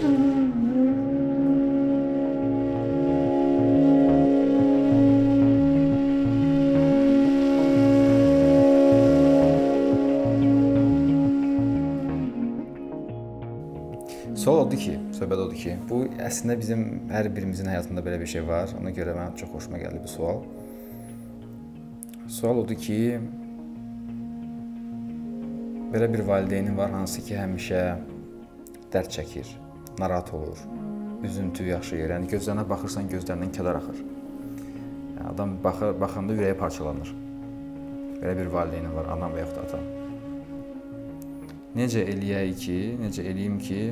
[0.00, 0.08] Sual
[14.62, 18.72] odur ki, söhbət odur ki, bu əslində bizim hər birimizin həyatında belə bir şey var.
[18.80, 20.40] Ona görə mənə çox xoşuma gəldi bu sual.
[22.40, 23.18] Sual odur ki,
[25.92, 27.90] belə bir valideynin var hansı ki, həmişə
[28.94, 29.58] dərd çəkir,
[30.00, 30.58] narahat olur,
[31.26, 32.14] üzüntü yaşayır.
[32.16, 34.02] Yəni gözlərinə baxırsan, gözlərindən kədər axır.
[35.16, 37.14] Yəni adam baxır, baxanda ürəyi parçalanır.
[38.20, 39.88] Belə bir valideynin var, anam və yaxud da atam.
[41.76, 43.82] Necə eləyək ki, necə eləyim ki,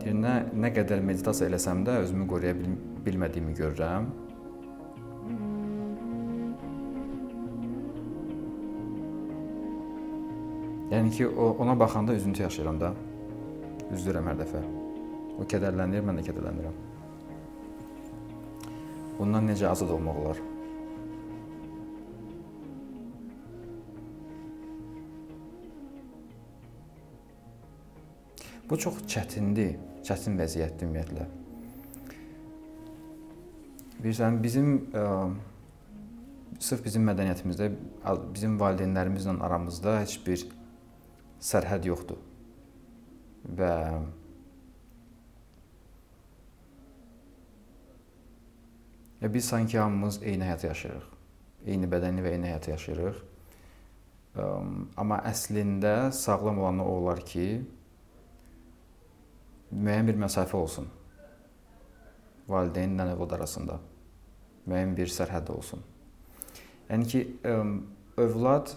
[0.00, 0.18] deyir,
[0.64, 4.06] nə qədər meditasiya eləsəm də özümü qoruya bil bilmədiyimi görürəm.
[10.94, 12.94] Yəni ki, ona baxanda üzüntü yaşayıram da.
[13.94, 14.64] Üzülürəm hər dəfə.
[15.38, 16.82] O kədərlənir, mən də kədərlənirəm.
[19.18, 20.42] Bundan necə azad olmaq olar?
[28.68, 31.26] Bu çox çətindir, çətin vəziyyətdir ümumiyyətlə.
[34.00, 35.06] Bilirsən, bizim ə,
[36.64, 37.70] sırf bizim mədəniyyətimizdə
[38.34, 40.46] bizim valideynlərimizlə aramızda heç bir
[41.44, 42.18] sərhəd yoxdur.
[43.44, 43.74] Və
[49.24, 51.04] Ya biz sanki hamımız eyni həyatı yaşayırıq.
[51.64, 53.22] Eyni bədəni və eyni həyatı yaşayırıq.
[55.00, 57.46] Amma əslində sağlam olanı o olar ki,
[59.72, 60.90] müəyyən bir məsafə olsun.
[62.52, 63.78] Valideynlə övlad arasında
[64.68, 65.80] müəyyən bir sərhəd olsun.
[66.90, 67.24] Yəni ki,
[68.20, 68.76] övlad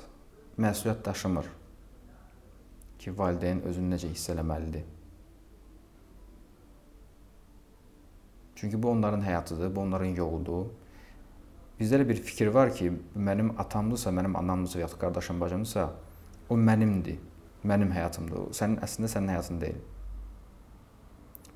[0.56, 1.52] məsuliyyət daşımır
[3.00, 4.86] ki, valideyn özünü necə hiss eləməlidir.
[8.58, 10.66] Çünki bu onların həyatıdır, bu onların yoludur.
[11.80, 15.92] Bizdə də bir fikir var ki, mənim atamdırsa, mənim anamdırsa, ya da qardaşım, bacımdırsa,
[16.50, 17.20] o mənimdir,
[17.64, 18.50] mənim həyatımdır.
[18.58, 19.78] Sənin əslində sənin həyatın deyil.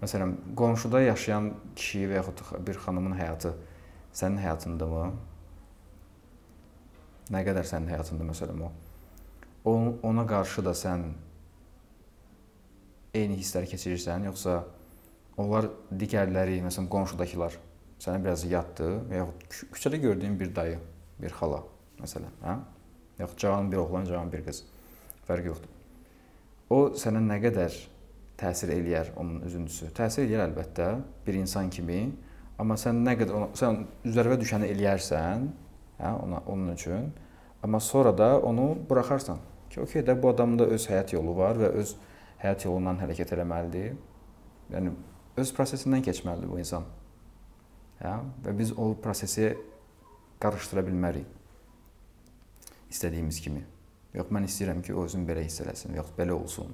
[0.02, 3.56] Məsələn, qonşuda yaşayan kişi və yaxud bir xanımın həyatı
[4.14, 5.10] sənin həyatındamı?
[7.34, 8.72] Nə qədər sənin həyatında məsələn o?
[10.10, 11.10] Ona qarşı da sən
[13.14, 14.62] eyni hissləri keçirirsən, yoxsa
[15.40, 17.56] Onlar digərləri, məsələn, qonşudakılar
[18.02, 19.46] sənə biraz yaddır və yaxud
[19.76, 20.80] küçədə gördüyün bir dayı,
[21.22, 21.62] bir xala,
[22.02, 22.56] məsələn, hə?
[23.22, 24.64] Yaxud cavan bir oğlan, cavan bir qız.
[25.28, 25.72] Fərqi yoxdur.
[26.74, 27.78] O sənə nə qədər
[28.42, 29.92] təsir eləyər onun üzüntüsü?
[29.96, 30.90] Təsir eləyər əlbəttə
[31.28, 32.02] bir insan kimi,
[32.60, 35.48] amma sən nə qədər ona, sən üzərvə düşəni eləyərsən,
[36.02, 37.12] hə, ona onun üçün,
[37.64, 39.40] amma sonra da onu buraxarsan
[39.70, 41.94] ki, okey də bu adamın da öz həyat yolu var və öz
[42.42, 43.96] həyat yolundan hərəkət etməlidir.
[44.74, 44.94] Yəni
[45.42, 46.88] öz prosesindən keçməlidir bu insan.
[48.02, 48.18] Hə?
[48.46, 49.52] Və biz o prosesi
[50.42, 51.28] qarışdıra bilmərik.
[52.92, 53.64] İstədiyimiz kimi.
[54.16, 56.74] Yox, mən istəyirəm ki, o özünü belə hiss eləsin, yox, belə olsun.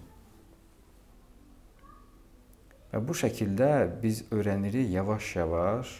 [2.94, 3.70] Və bu şəkildə
[4.02, 5.92] biz öyrənirik yavaş-yavaş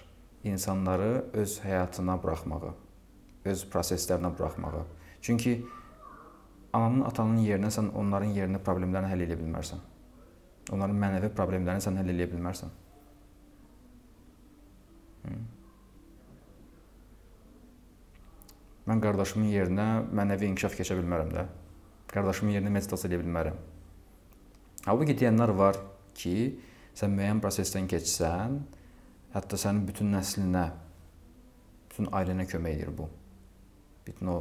[0.48, 2.72] insanları öz həyatına buraxmağı,
[3.46, 4.86] öz proseslərinə buraxmağı.
[5.22, 5.60] Çünki
[6.74, 9.84] ananın, atanın yerinə sən onların yerinə problemlərini həll edə bilmərsən.
[10.76, 12.74] Onların mənəvi problemlərini sən həll edə bilmərsən.
[18.88, 21.46] Mən qardaşımın yerinə mənəvi inkişaf keçə bilmərəm də.
[22.14, 23.58] Qardaşımın yerinə meditasiya edə bilmərəm.
[24.88, 25.80] Halbuki deyənlər var
[26.16, 26.36] ki,
[26.96, 28.62] sən müəyyən prosesdən keçsən,
[29.34, 30.70] hətta sənin bütün nəslinə,
[31.92, 33.10] bütün ailənə kömək edir bu.
[34.08, 34.38] Bütün o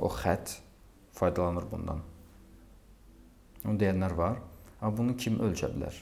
[0.00, 0.54] o xətt
[1.20, 2.02] faydalanır bundan.
[3.64, 4.40] Onu deyənlər var.
[4.80, 5.96] Amma bunu kim ölçə bilər?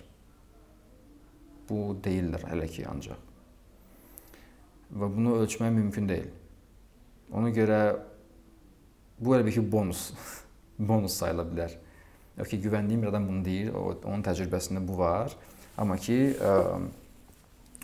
[1.68, 3.24] Bu deyirlər hələ ki ancaq.
[4.98, 6.30] Və bunu ölçmək mümkün deyil.
[7.34, 7.80] Ona görə
[9.18, 10.08] bu əlbəttə ki bonus
[10.90, 11.74] bonus sayıla bilər.
[12.38, 15.34] Yox ki, güvəndiyim bir adam bunu deyir, o, onun təcrübəsində bu var.
[15.78, 16.52] Amma ki, ə,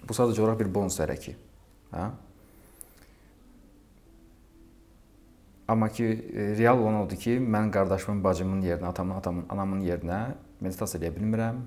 [0.06, 1.34] bu sadəcə olaraq bir bonus tərəki.
[1.90, 2.06] Hə?
[5.68, 6.04] Amma ki,
[6.58, 10.18] real olan odur ki, mən qardaşımın, bacımın yerinə, atamın, atamın, anamın yerinə
[10.60, 11.62] meditasiya edə bilmirəm,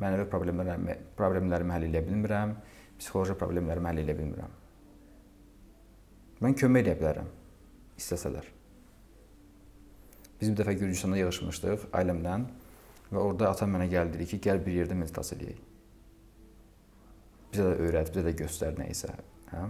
[0.00, 2.54] mənəvi problemlərimi, problemlərimi həll edə bilmirəm,
[2.96, 4.54] psixoloji problemlərimi həll edə bilmirəm.
[6.42, 7.28] Mən kömək edə bilərəm
[8.00, 8.48] istəsələr.
[10.40, 12.38] Biz bir dəfə Gürcüstanda yığılmışdıq ailəmlə
[13.12, 15.60] və orada atam mənə gəldi dedi ki, gəl bir yerdə meditasiya edək.
[17.52, 19.12] Bizə də öyrət, bizə də göstər nə isə,
[19.52, 19.68] hə?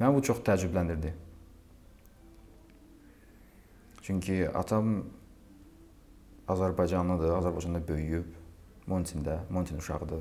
[0.00, 1.12] Məni bu çox təəccübləndirdi.
[4.06, 5.04] Çünki atam
[6.46, 8.26] Azərbaycanlıdır, Azərbaycanda böyüyüb,
[8.86, 10.20] Montində, Montin uşağıdır.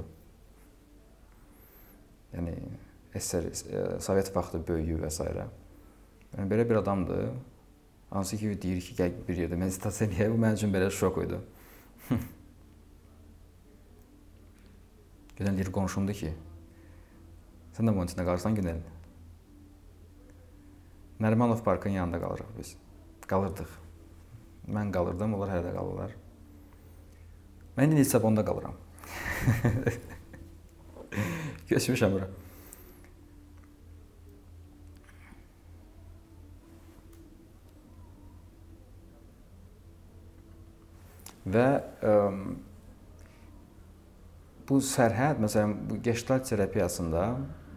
[2.33, 2.53] Yəni
[3.13, 3.51] SSR
[4.01, 5.27] Sovet vaxtı böyüyüb və s.
[5.29, 7.27] Yəni belə bir adamdır.
[8.09, 10.31] Hansı ki deyir ki, gəl bir yerdə meditasiya eləyə.
[10.33, 11.37] Bu mənim üçün belə şok idi.
[15.37, 16.31] Günel deyir qonşumdur ki,
[17.77, 18.81] sən də Montində qalırsan Günel.
[21.21, 22.73] Nərimanov parkın yanında qalırıq biz.
[23.27, 23.71] Qalırdıq.
[24.75, 26.15] Mən qalırdım, onlar hələ də qalırlar.
[27.77, 28.77] Mən indi Lissabonda qalıram.
[31.69, 32.29] Köçmüşəm bura.
[41.45, 41.67] Və
[42.01, 42.13] ə,
[44.65, 47.27] bu sərhəd, məsələn, bu Gestalt terapiyasında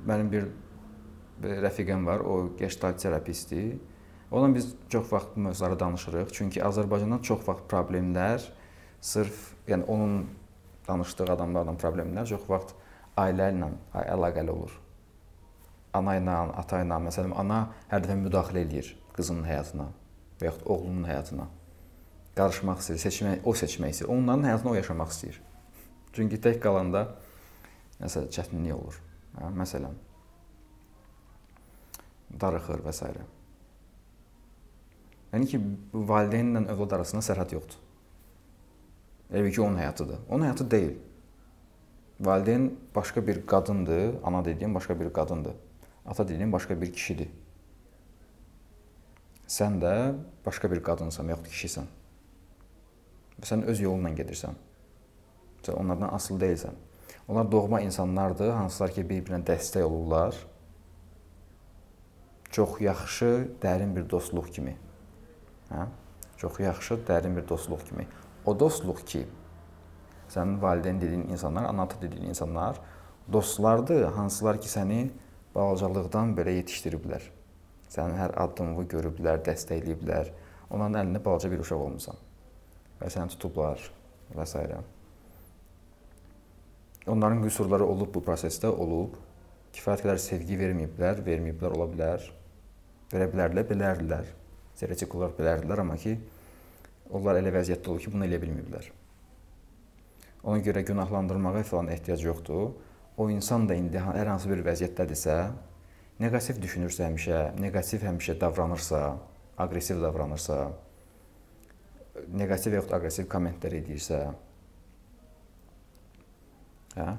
[0.09, 0.49] mənim bir
[1.67, 3.77] rəfiqəm var, o Gestalt terapistdir.
[4.31, 6.33] Onunla biz çox vaxt bu mövzuları danışırıq.
[6.33, 8.43] Çünki Azərbaycandan çox vaxt problemlər
[9.01, 10.27] sırf, yəni onun
[10.89, 12.75] danışdığı adamlarla problemlər çox vaxt
[13.17, 13.71] ailə ilə
[14.05, 14.75] əlaqəli olur.
[15.97, 19.89] Ana ilə, ata ilə, məsələn, ana hər dəfə müdaxilə eləyir qızının həyatına
[20.41, 21.49] və yaxud oğlunun həyatına
[22.39, 24.13] qarışmaq istəyir, seçmək, o seçmək istəyir.
[24.15, 25.41] Onların həyatını o yaşamaq istəyir.
[26.13, 27.07] Çünki tək qalanda
[27.99, 29.01] nəsə çətinlik olur.
[29.39, 29.99] Hə, məsələn,
[32.45, 33.11] darıxır və s.
[35.33, 35.61] Yəni ki,
[35.93, 37.81] valideynlə övlad arasında sərhəd yoxdur.
[39.29, 40.23] Elə ki, onun həyatıdır.
[40.29, 40.95] Onun həyatı deyil.
[42.21, 45.55] Valideyn başqa bir qadındır, ana dediyim başqa bir qadındır.
[46.07, 47.29] Ata dediyim başqa bir kişidir.
[49.49, 49.93] Sən də
[50.47, 51.87] başqa bir qadınsan, yaxud kişisən.
[53.45, 54.57] Sən öz yolunla gedirsən.
[55.63, 56.75] Sən onlardan asılı deyilsən.
[57.29, 60.37] Onlar doğma insanlardır, hansılar ki, bir-birinə dəstək olurlar.
[62.51, 64.77] Çox yaxşı, dərin bir dostluq kimi.
[65.71, 65.87] Hə?
[66.39, 68.07] Çox yaxşı, dərin bir dostluq kimi.
[68.47, 69.25] O dostluq ki,
[70.31, 72.81] sənin valideyn dediyin insanlar, ana-ata dediyin insanlar
[73.33, 75.01] dostlardır, hansılar ki, səni
[75.55, 77.25] balacalıqdan belə yetişdiriblər.
[77.93, 80.31] Sənin hər addımını görüblər, dəstəkləyiblər.
[80.71, 82.17] Onların əlində balaca bir uşaq olmusan
[83.01, 83.83] və səni tutublar
[84.37, 84.65] və s.
[87.09, 89.15] Onların qüsurları olub bu prosesdə olub.
[89.73, 92.25] Kifayət qədər sevgi verməyiblər, verməyiblər ola bilər.
[93.13, 94.38] Verə bilərlər, bilərdilər.
[94.79, 96.17] Teoretik olaraq bilərdilər, amma ki
[97.15, 98.91] onlar elə vəziyyətdə olub ki, bunu eləyə bilməyiblər.
[100.49, 102.77] Ona görə günahlandırmağa falan ehtiyac yoxdur.
[103.19, 105.39] O insan da indi hər hansı bir vəziyyətdədirsə,
[106.23, 109.01] neqativ düşünürsə həmişə, neqativ həmişə davranırsa,
[109.59, 110.59] aqressiv davranırsa,
[112.39, 114.21] neqativ yaxud aqressiv kommentlər edirsə,
[116.95, 117.11] hə?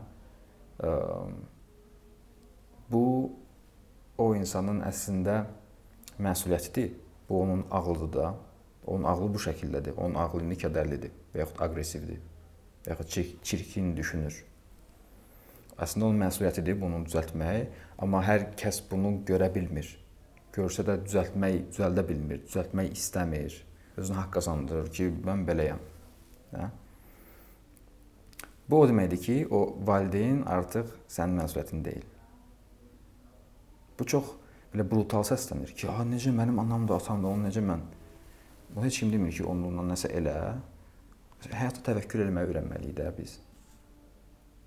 [2.89, 3.03] Bu
[4.19, 5.44] o insanın əslində
[6.19, 7.08] məsuliyyətidir.
[7.30, 8.36] Bu onun ağlıdır da.
[8.88, 9.96] Onun ağlı bu şəkildədir.
[9.98, 12.20] Onun ağlı indi kədərlidir və yaxud aqressivdir
[12.86, 14.44] və yaxud çirkin düşünür.
[15.80, 17.68] Əslində onun məsuliyyətidir bunu düzəltmək,
[18.04, 19.88] amma hər kəs bunu görə bilmir.
[20.56, 23.56] Görsə də düzəltmək, düzəldə bilmir, düzəltmək istəmir
[24.00, 25.81] özünə haqq qazandırır ki, mən beləyəm.
[26.56, 26.70] Hə?
[28.70, 32.06] Bu o deməkdir ki, o valideyn artıq sənin məsuliyyətin deyil.
[34.00, 34.36] Bu çox
[34.74, 37.81] belə brutal səslənir ki, "A, necə mənim anam da, atam da, onu necə mən?"
[38.69, 40.36] Bu heç kim demir ki, onunla nəsə elə.
[41.52, 43.40] Həyata təvəkkül etməyi öyrənməliyik də biz.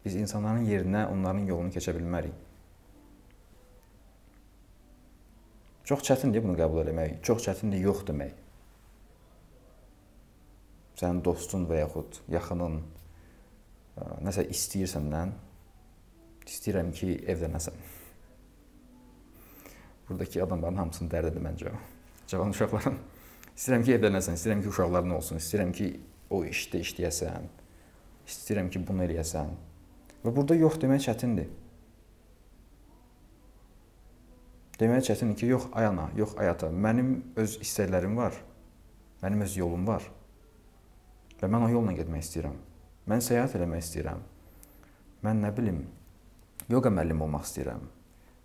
[0.05, 2.35] Biz insanların yerinə, onların yolunu keçə bilmərik.
[5.85, 7.21] Çox çətindir bunu qəbul etmək.
[7.23, 8.43] Çox çətindir yox demək
[11.03, 12.79] sənin dostun və yaxud yaxının
[14.25, 15.35] nəsə istəyir səndən,
[16.47, 17.77] istəyirəm ki, evlənəsən.
[20.13, 21.71] Buradakı adamların hamısının dərdidir məncə.
[22.29, 22.97] Cavan uşaqların.
[23.57, 25.87] İstəyirəm ki, evlənəsən, istəyirəm ki, uşaqların olsun, istəyirəm ki,
[26.33, 27.47] o işdə işləyəsən,
[28.29, 29.55] istəyirəm ki, bunu eləyəsən.
[30.25, 31.49] Və burada yox demək çətindir.
[34.81, 36.69] Demək çətindir ki, yox ayana, yox ayata.
[36.69, 38.37] Mənim öz istəklərim var.
[39.25, 40.05] Mənim öz yolum var.
[41.41, 42.61] Və mən o yolla getmək istəyirəm.
[43.09, 44.23] Mən səyahət eləmək istəyirəm.
[45.25, 45.83] Mən nə bilim,
[46.69, 47.89] yoga müəllimi olmaq istəyirəm.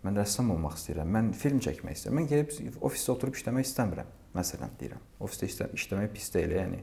[0.06, 1.10] Mən rəssam olmaq istəyirəm.
[1.10, 2.20] Mən film çəkmək istəyirəm.
[2.20, 4.12] Mən gedib ofisdə oturub işləmək istəmirəm.
[4.38, 5.02] Məsələn deyirəm.
[5.26, 6.78] Ofisdə işlə işləmək pis deyil, yəni.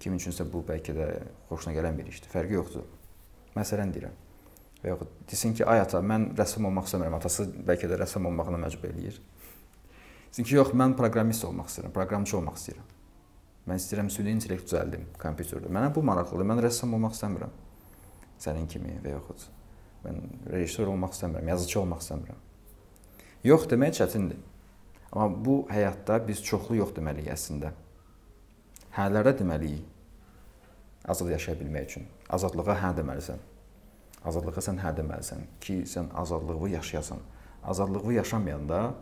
[0.00, 1.08] Kim üçünsə bu bəlkə də
[1.50, 2.32] xoşuna gələn bir işdir.
[2.32, 2.88] Fərqi yoxdur.
[3.56, 4.16] Məsələn deyirəm.
[4.82, 7.18] Və yaxud desin ki, ay ata, mən rəssam olmaq istəmirəm.
[7.20, 9.20] Atası bəlkə də rəssam olmağına məcbur eləyir.
[10.32, 12.92] Desin ki, yox, mən proqramist olmaq istəyirəm, proqramçı olmaq istəyirəm.
[13.68, 15.70] Mən istəyirəm süni intellekt düzəldim kompüterdə.
[15.70, 16.48] Mənə bu maraqlıdır.
[16.50, 17.52] Mən rəssam olmaq istəmirəm.
[18.42, 19.44] Sənin kimi və yaxud
[20.04, 20.18] mən
[20.52, 22.40] rejissor olmaq istəmirəm, yazıçı olmaq istəmirəm.
[23.44, 24.40] Yox demək çətindir.
[25.12, 27.72] Amma bu həyatda biz çoxlu yox deməliyik əslində.
[28.96, 29.88] Hələrə deməliyik.
[31.04, 32.04] azad yaşaya bilmək üçün.
[32.30, 33.40] Azadlığa hə deməlisən.
[34.24, 37.18] Azadlığa sən hə deməlisən ki, sən azadlığı yaşayasan.
[37.62, 38.94] Azadlığı yaşamayanda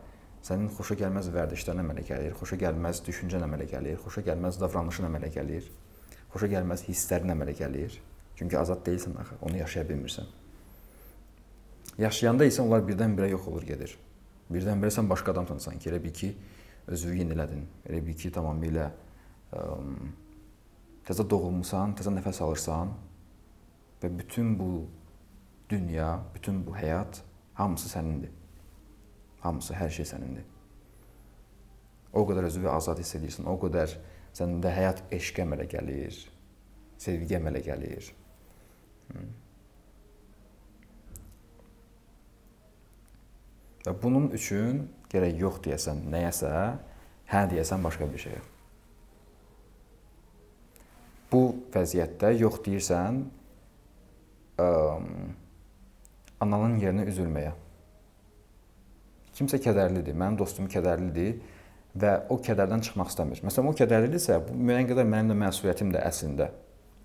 [0.45, 5.28] sənin xoşa gəlməz vərdişlərin əmələ gəlir, xoşa gəlməz düşüncən əmələ gəlir, xoşa gəlməz davranışın əmələ
[5.35, 5.66] gəlir,
[6.33, 7.99] xoşa gəlməz hisslərin əmələ gəlir.
[8.40, 10.30] Çünki azad deyilsən axı, onu yaşaya bilmirsən.
[12.00, 13.92] Yaşayanda isə onlar birdən-birə yox olur gedir.
[14.50, 15.90] Birdən-birə sən başqa adamsan sanki.
[15.90, 16.30] Elə bil ki,
[16.88, 17.66] özünü yenilədin.
[17.88, 18.87] Elə bil ki, tamamilə
[19.52, 19.64] ə,
[21.09, 22.95] təzə doğulmusan, təzə nəfəs alırsan
[24.00, 24.71] və bütün bu
[25.71, 27.21] dünya, bütün bu həyat
[27.54, 28.33] hamısı sənindir.
[29.45, 30.49] Hamısı, hər şey sənindir.
[32.12, 33.92] O qədər özünü azad hiss edirsən, o qədər
[34.35, 36.16] səndə həyat eşq əmələ gəlir,
[36.99, 38.11] sevgi əmələ gəlir.
[43.87, 46.52] Və bunun üçün gərək yox deyəsən nəyəsə,
[47.32, 48.40] hə deyəsən başqa bir şeyə.
[51.30, 53.22] Bu vəziyyətdə yox deyirsən
[54.60, 54.68] ə,
[56.42, 57.54] ananın yerinə üzülməyə.
[59.38, 61.38] Kimsə kədərlidir, mənim dostum kədərlidir
[62.00, 63.40] və o kədərdən çıxmaq istəmir.
[63.46, 66.50] Məsələn, o kədərlidirsə, bu müəyyən qədər mənim də məsuliyyətimdir əslində.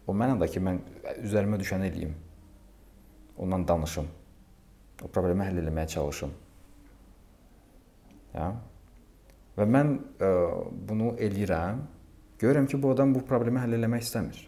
[0.05, 0.81] O mənimdir ki, mən
[1.23, 2.17] üzərimə düşəni eləyim.
[3.41, 4.09] Ondan danışım.
[5.03, 6.33] O problemi həll etməyə çalışım.
[8.35, 8.49] Ya.
[9.55, 10.31] Və mən ə,
[10.89, 11.81] bunu eləyirəm.
[12.41, 14.41] Görürəm ki, bu adam bu problemi həll etmək istəmir.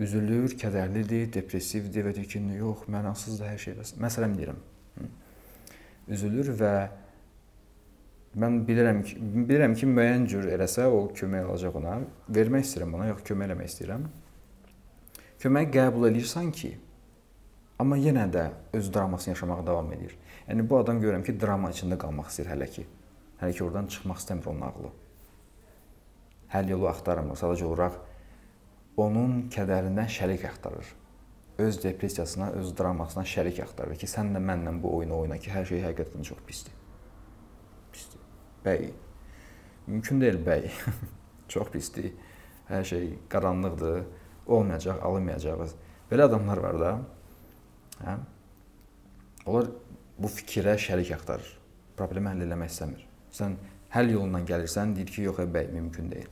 [0.00, 3.78] Üzülür, kədərlidir, depressivdir və deyir ki, yox, mənasızdır hər şey.
[4.00, 4.60] Məsələn deyirəm.
[6.12, 6.74] Üzülür və
[8.40, 9.16] mən bilirəm ki,
[9.48, 11.96] bilirəm ki, müəyyən cür eləsə o kömək alacaq ona.
[12.28, 14.06] Vermək istəyirəm ona, yox kömək eləmək istəyirəm.
[15.40, 16.74] Kömək qəbul edirsən ki,
[17.80, 18.46] amma yenə də
[18.76, 20.16] öz dramasını yaşamağa davam edir.
[20.48, 22.86] Yəni bu adam görürəm ki, drama içində qalmaq istəyir hələ ki.
[23.40, 24.90] Hələ ki oradan çıxmaq istəmir onun ağlı.
[26.54, 28.00] Həll yolu axtarmır, sadəcə olaraq
[29.00, 30.96] onun kədərindən şərik axtarır.
[31.60, 35.68] Öz depressiyasına, öz dramasına şərik axtarır ki, sən də mənlə bu oyunu oyna ki, hər
[35.68, 36.76] şey həqiqətən çox pisdir.
[38.64, 38.90] Bəy.
[39.86, 40.68] Mümkün deyil bəy.
[41.48, 42.12] Çox pisdir.
[42.68, 44.02] Hər şey qaranlıqdır.
[44.46, 45.72] Olmayacaq, alınmayacağıq.
[46.10, 46.90] Belə adamlar var da.
[48.04, 48.16] Hə?
[49.46, 49.70] Onlar
[50.20, 51.50] bu fikrə şərik axtarır.
[51.98, 53.04] Problemi həll etmək istəmir.
[53.34, 53.56] Sən
[53.94, 56.30] həll yolundan gəlirsən, deyir ki, yox, bəy, mümkün deyil.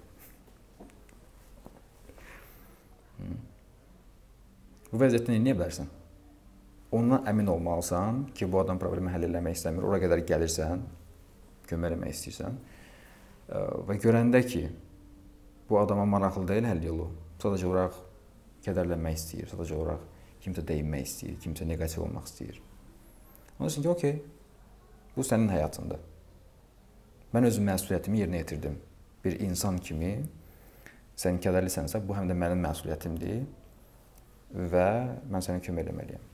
[4.88, 5.88] Bu vəziyyətdə nə edə bilərsən?
[6.96, 9.84] Ondan əmin olmalısan ki, bu adam problemi həll etmək istəmir.
[9.84, 10.84] Ora qədər gəlirsən,
[11.68, 12.60] kömək eləmək istəyirsən
[13.88, 14.62] və görəndə ki,
[15.68, 17.08] bu adama maraqlı deyil həll yolu,
[17.42, 17.98] sadəcə olaraq
[18.64, 20.06] kədərlənmək istəyir, sadəcə olaraq
[20.44, 22.60] kimsə dəyinmək istəyir, kimsə neqativ olmaq istəyir.
[23.58, 24.14] Onun üçün ki, okey,
[25.16, 26.00] bu sənin həyatındır.
[27.34, 28.78] Mən öz məsuliyyətimi yerinə yetirdim.
[29.24, 30.14] Bir insan kimi
[31.18, 33.44] sən kədərlisənsə, bu həm də mənim məsuliyyətimdir
[34.72, 34.88] və
[35.28, 36.24] mən sənə kömək etməliyəm.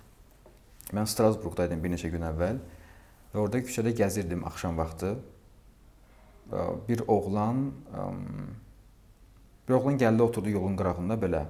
[0.95, 2.61] Mən Strasburqda idim bir neçə gün əvvəl
[3.35, 5.17] Və orada küçədə gəzirdim axşam vaxtı.
[6.89, 7.65] Bir oğlan
[9.69, 11.41] bir oğlan gəldi oturdu yolun qırağında belə.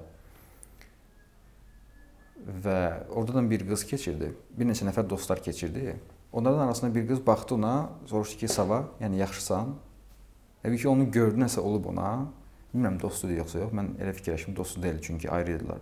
[2.45, 4.29] Və oradan bir qız keçirdi.
[4.57, 5.95] Bir neçə nəfər dostlar keçirdi.
[6.31, 9.75] Onların arasında bir qız baxdı ona, soruşdu ki, "Sava, yəni yaxşısan?"
[10.63, 12.27] Təbii ki, onu gördü, nəsə olub ona.
[12.73, 13.71] Bilmirəm dostudur yoxsa yox.
[13.73, 15.81] Mən elə fikirləşdim, dostu deyil, çünki ayrı idilər.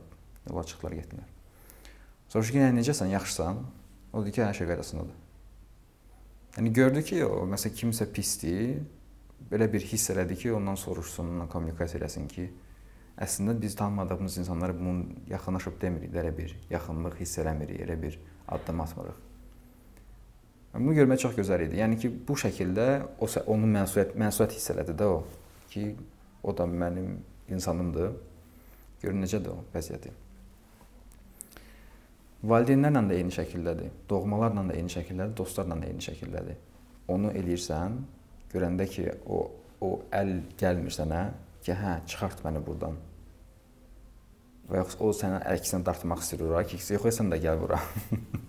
[0.50, 1.29] Yola çıxdılar, getdilər.
[2.29, 3.58] Soruşdu ki, "Yəni necəsən, yaxşısan?"
[4.13, 5.15] O dedi ki, "Hər şey qaydasındadır."
[6.58, 8.84] Yəni gördü ki, o məsələn kimsə pisdir,
[9.51, 12.51] belə bir hiss elədi ki, ondan soruşsun, onunla kommunikasiya eləsin ki,
[13.22, 18.82] əslində biz tanımadığımız insanlara bunu yaxınlaşıb demirik, elə bir yaxınlıq hiss eləmirik, elə bir addım
[18.82, 19.22] atmırıq.
[20.74, 21.77] Bunu görmək çox gözəl idi.
[21.77, 22.88] Yəni ki, bu şəkildə
[23.22, 25.24] o onun məsuliyyət məsuliyyət hiss elədi də o
[25.70, 25.86] ki,
[26.43, 28.13] o da mənim insanımdır.
[29.03, 30.12] Görün necədir o vəziyyəti.
[32.43, 36.58] Valideynlərlə də eyni şəkildədir, doğmalarla da eyni şəkildədir, dostlarla da eyni şəkildədir.
[37.13, 38.00] Onu eləyirsən,
[38.53, 39.46] görəndə ki, o
[39.84, 41.24] o əl gəlmir sənə,
[41.63, 42.98] ki, hə, çıxart məni burdan.
[44.70, 47.79] Və yoxsa o sənə əksinə dartmaq istəyir ora, ki, yox, sən də gəl bura.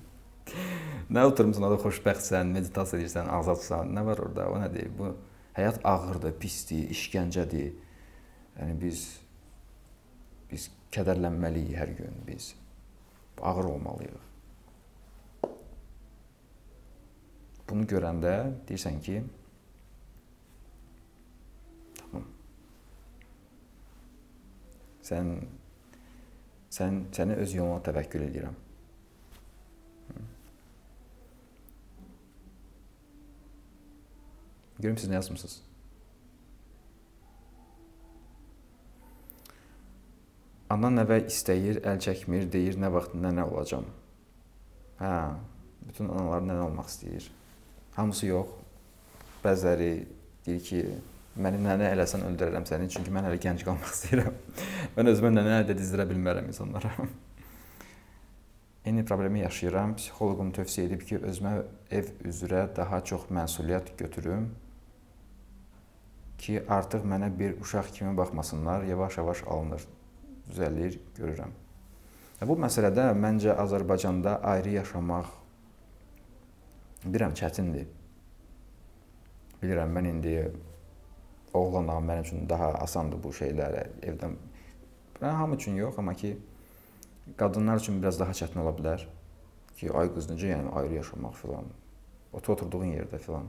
[1.14, 4.48] nə oturmusan orada xoşbəxtsən, meditasiya edirsən, azadsan, nə var orada?
[4.50, 4.90] O nədir?
[4.98, 5.12] Bu
[5.56, 7.72] həyat ağırdır, pisdir, işgəncədir.
[8.58, 9.06] Yəni biz
[10.50, 12.52] biz kədərlənməliyik hər gün biz
[13.42, 14.20] ağır olmalıyıq.
[17.68, 18.34] Bunu görəndə
[18.68, 19.22] deyirsən ki,
[25.04, 25.34] Sən
[26.74, 28.56] sən səni öz yoluna təvəkkül edirəm.
[34.78, 35.60] Görüm siz nə yazmısınız?
[40.74, 43.86] Ana nəvə istəyir, əl çəkmir, deyir nə vaxt nə nə olacam.
[44.98, 45.12] Hə,
[45.86, 47.28] bütün analar nə olmaq istəyir.
[47.94, 48.50] Hamısı yox.
[49.44, 49.92] Bəziləri
[50.46, 50.80] deyir ki,
[51.36, 54.36] məni nənə eləsən öldürərəm səni, çünki mən hələ gənc qalmaq istəyirəm.
[54.96, 56.92] mən özümə nənə də dizdirə bilmərəm insanlara.
[58.84, 59.96] Eyni problemi yaşayıram.
[59.96, 61.56] Psixoloqum tövsiyə edib ki, özümə
[61.90, 64.50] ev üzrə daha çox məsuliyyət götürüm
[66.38, 69.86] ki, artıq mənə bir uşaq kimi baxmasınlar, yavaş-yavaş alınır
[70.50, 71.54] düzəlir, görürəm.
[72.44, 75.30] Bu məsələdə məncə Azərbaycanda ayrı yaşamaq
[77.06, 77.88] bilirəm çətindir.
[79.62, 80.34] Bilirəm mən indi
[81.54, 84.36] oğlanam, mənim üçün daha asandır bu şeylərə evdən.
[85.20, 86.36] Mən hamı üçün yox, amma ki
[87.38, 89.06] qadınlar üçün biraz daha çətin ola bilər
[89.78, 91.70] ki, ay qız necə yəni ayrı yaşamaq filan.
[92.32, 93.46] Otu oturduğun yerdə filan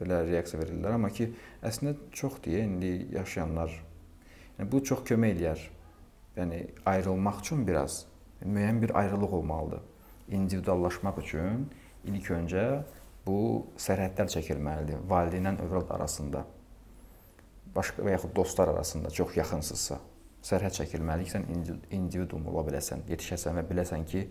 [0.00, 1.28] belə reaksiya verirlər, amma ki
[1.66, 3.74] əslində çoxdur indi yaşayanlar.
[4.58, 5.66] Yəni bu çox kömək eləyər
[6.38, 8.04] yəni ayrılmaq üçün biraz
[8.44, 9.82] müəyyən bir ayrılıq olmalıdır.
[10.30, 11.66] İndividuallaşmaq üçün
[12.04, 12.64] ilk öncə
[13.26, 16.44] bu sərhədlər çəkilməlidir valideynlə övlad arasında.
[17.74, 20.00] Başqa və yaxud dostlar arasında çox yaxınsızsa
[20.46, 21.44] sərhəd çəkilməli ki, sən
[21.96, 24.24] individuum ola biləsən, yetişəsən və biləsən ki,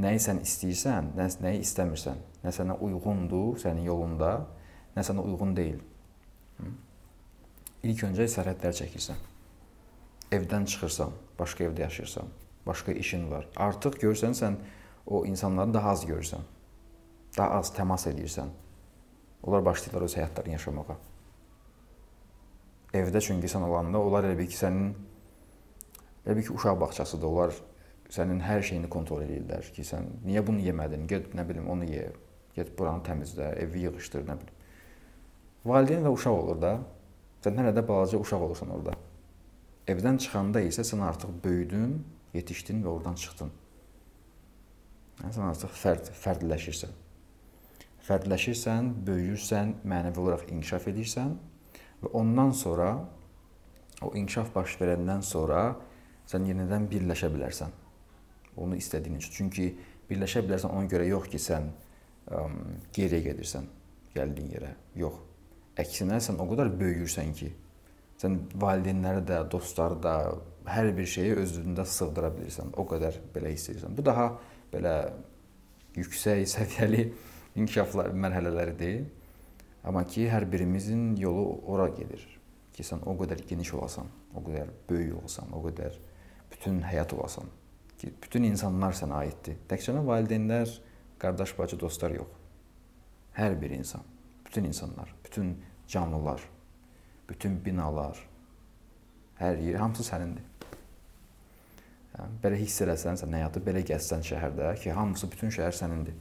[0.00, 4.32] nəyi sən istəyirsən, nə, nəyi istəmirsən, nə sənə uyğundur sənin yolunda,
[4.96, 5.84] nə sənə uyğun deyil.
[7.84, 9.22] İlk öncə sərhədlər çəkirsən
[10.34, 12.28] evdən çıxırsan, başqa evdə yaşayırsan,
[12.66, 13.46] başqa işin var.
[13.56, 14.58] Artıq görsən sən
[15.06, 16.44] o insanları daha az görürsən.
[17.36, 18.50] Daha az təmas edirsən.
[19.42, 20.96] Onlar başlayırlar öz həyatlarını yaşamağa.
[22.94, 24.92] Evdə çünki sən olanda onlar elə bil ki, sənin
[26.24, 27.26] elə bil ki, uşaq bağçasıdır.
[27.26, 27.54] Onlar
[28.14, 31.08] sənin hər şeyini kontrol edirlər ki, sən niyə bunu yemədin?
[31.10, 32.10] Get nə bilim onu ye.
[32.54, 34.60] Get buranı təmizlə, evi yığışdır, nə bilim.
[35.66, 36.74] Valideyn və uşaq olur da.
[37.42, 38.94] Sən hələ də balaca uşaq olursan orada.
[39.90, 41.96] Evdən çıxanda isə sən artıq böyüdün,
[42.34, 43.50] yetişdin və oradan çıxdın.
[45.22, 46.94] Yəni sən artıq fərd, fərdləşirsən.
[48.06, 51.34] Fərdləşirsən, böyüyürsən, mənəvi olaraq inkişaf edirsən
[52.04, 52.88] və ondan sonra
[54.02, 55.64] o inkişaf baş verəndən sonra
[56.30, 57.72] sən yenidən birləşə bilərsən.
[58.60, 59.34] Onu istədiyin üçün.
[59.38, 59.68] Çünki
[60.10, 61.68] birləşə bilərsən ona görə yox ki, sən
[62.30, 62.44] ə,
[62.94, 63.68] geriyə gedirsən
[64.14, 64.72] gəldiyin yerə.
[65.00, 65.20] Yox.
[65.80, 67.50] Əksinə sən o qədər böyüyürsən ki,
[68.20, 70.14] sən valideynləri də, dostları da,
[70.70, 72.72] hər bir şeyi özündə sığdıra bilirsən.
[72.80, 73.96] O qədər belə hiss edirsən.
[73.96, 74.30] Bu daha
[74.72, 74.94] belə
[75.98, 77.08] yüksək səviyyəli
[77.60, 79.04] inkişaflar mərhələləridir.
[79.84, 82.22] Amma ki, hər birimizin yolu ora gedir.
[82.74, 85.98] Ki, sən o qədər geniş olasan, o qədər böyük olasan, o qədər
[86.54, 87.52] bütün həyat olasan.
[88.00, 89.60] Ki, bütün insanlar sənə aiddir.
[89.70, 90.72] Təkcə valideynlər,
[91.22, 92.40] qardaş, bacı, dostlar yox.
[93.36, 94.02] Hər bir insan,
[94.46, 95.54] bütün insanlar, bütün
[95.88, 96.42] canlılar
[97.28, 98.18] bütün binalar,
[99.40, 100.44] hər yer, hamısı sənindir.
[102.14, 106.16] Yəni, belə hiss eləsən, sən həyatı belə gəzsən şəhərdə ki, hamısı, bütün şəhər sənindir.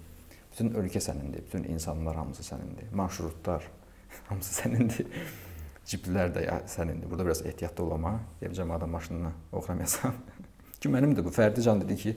[0.53, 2.91] Bütün ölkə sənindir, bütün insanlar hamısı sənindir.
[2.93, 3.65] Marşrutlar
[4.29, 5.23] hamısı sənindir.
[5.89, 7.09] Cipllər də sənindir.
[7.09, 10.13] Burada biraz ehtiyatlı olama, gələcəm adam maşınını oxramayasan.
[10.83, 11.33] ki mənimdir bu.
[11.33, 12.13] Fərdi can dedi ki,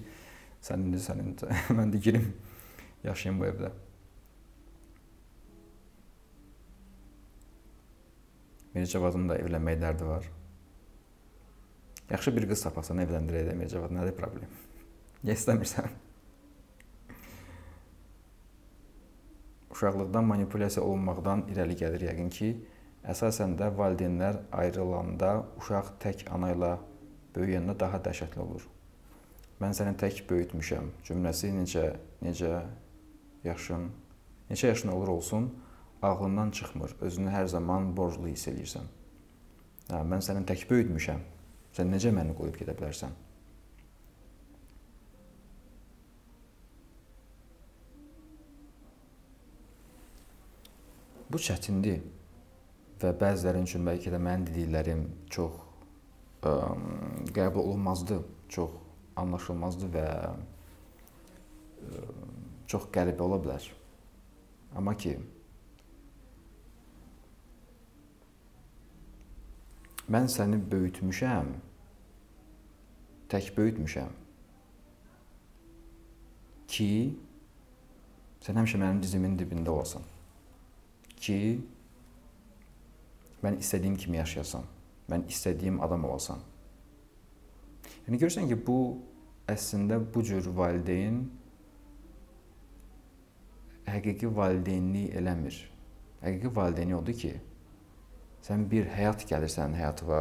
[0.69, 1.65] sənindir, sənindir.
[1.81, 2.29] Mən də girim,
[3.09, 3.73] yaşayım bu evdə.
[8.77, 10.29] Mircavadın da evlənmək dərdi var.
[12.11, 14.53] Yaxşı bir qız tapasan, evləndirək də Mircavad, nədir problem?
[15.25, 16.05] Niyə istəmirsən?
[19.77, 22.47] Uşaqlıqdan manipulyasiya olunmaqdan irəli gəlir yəqin ki,
[23.13, 26.71] əsasən də valideynlər ayrılanda uşaq tək ana ilə
[27.37, 28.65] böyüyəndə daha dəhşətli olur.
[29.61, 31.85] Mən səni tək böyütmüşəm cümləsi necə
[32.25, 32.55] necə
[33.45, 33.85] yaşın,
[34.49, 35.53] neçə yaşın olur olsun,
[36.03, 36.97] ağlından çıxmır.
[37.01, 38.89] Özünü hər zaman borclu hiss edirsən.
[39.93, 41.21] Hə, mən səni tək böyütmüşəm.
[41.77, 43.26] Sən necə məni qoyub gedə bilərsən?
[51.37, 51.99] Bu çətindir
[52.97, 55.59] və bəzilərin üçün bəlkə də mənim dediklərim çox
[56.49, 56.53] ə,
[57.37, 58.17] qəbul olunmazdı,
[58.49, 58.73] çox
[59.21, 62.07] anlaşılmazdı və ə,
[62.73, 63.69] çox qəribə ola bilər.
[64.81, 65.19] Amma ki,
[70.09, 71.53] Mən səni böyütmüşəm.
[73.29, 74.19] Tək böyütmüşəm.
[76.73, 76.91] Ki
[78.41, 80.16] sən həmişə mənim dizimin dibində olasan.
[81.17, 81.39] Ki
[83.45, 84.65] mən istədiyim kimi yaşayasan.
[85.11, 86.43] Mən istədiyim adam olasan.
[88.07, 88.79] Yəni görürsən ki, bu
[89.51, 91.23] əslində bu cür valideyn
[93.87, 95.61] həqiqi valideynlik eləmir.
[96.23, 97.37] Həqiqi valideynlik odur ki,
[98.47, 100.21] Sən bir həyat gəlir sənin həyatıva,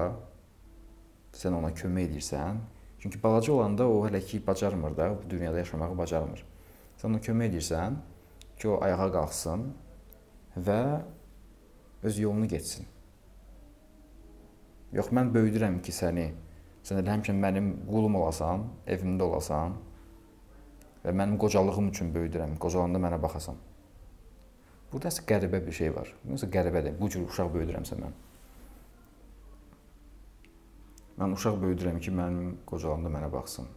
[1.38, 2.64] sən ona kömək edirsən
[3.06, 6.40] Çünki balaca olanda o hələ ki bacarmır da, bu dünyada yaşamağı bacarmır.
[6.98, 8.00] Sən ona kömək edirsən
[8.58, 9.66] ki, o ayağa qalxsın
[10.56, 10.82] və
[12.06, 12.88] öz yolunu getsin.
[14.96, 16.30] Yox, mən böyüdürəm ki, səni
[16.86, 19.76] sən elə həmişə mənim qulum olasan, evimdə olasan
[21.04, 22.58] və mənim qocalığım üçün böyüdürəm.
[22.62, 23.58] Qocalanda mənə baxasan.
[24.92, 26.12] Burada isə qəribə bir şey var.
[26.30, 26.96] Yoxsa qəribədir.
[27.00, 28.14] Bu cür uşaq böyüdürəmsə mən.
[31.20, 33.68] Mən uşaq böyüdürəm ki, mənim qocalanda mənə baxsın.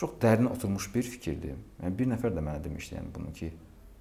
[0.00, 1.58] Çox dərin oturmuş bir fikirdir.
[1.82, 3.50] Yəni bir nəfər də mənə demişdi, yəni bunu ki,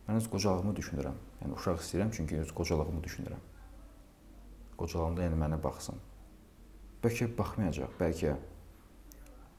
[0.05, 1.17] mən öz qocalığımı düşünürəm.
[1.41, 3.41] Yəni uşaq istəyirəm çünki öz qocalığımı düşünürəm.
[4.79, 5.99] Qocalanda yəni mənə baxsın.
[7.03, 8.37] Bəlkə baxmayacaq, bəlkə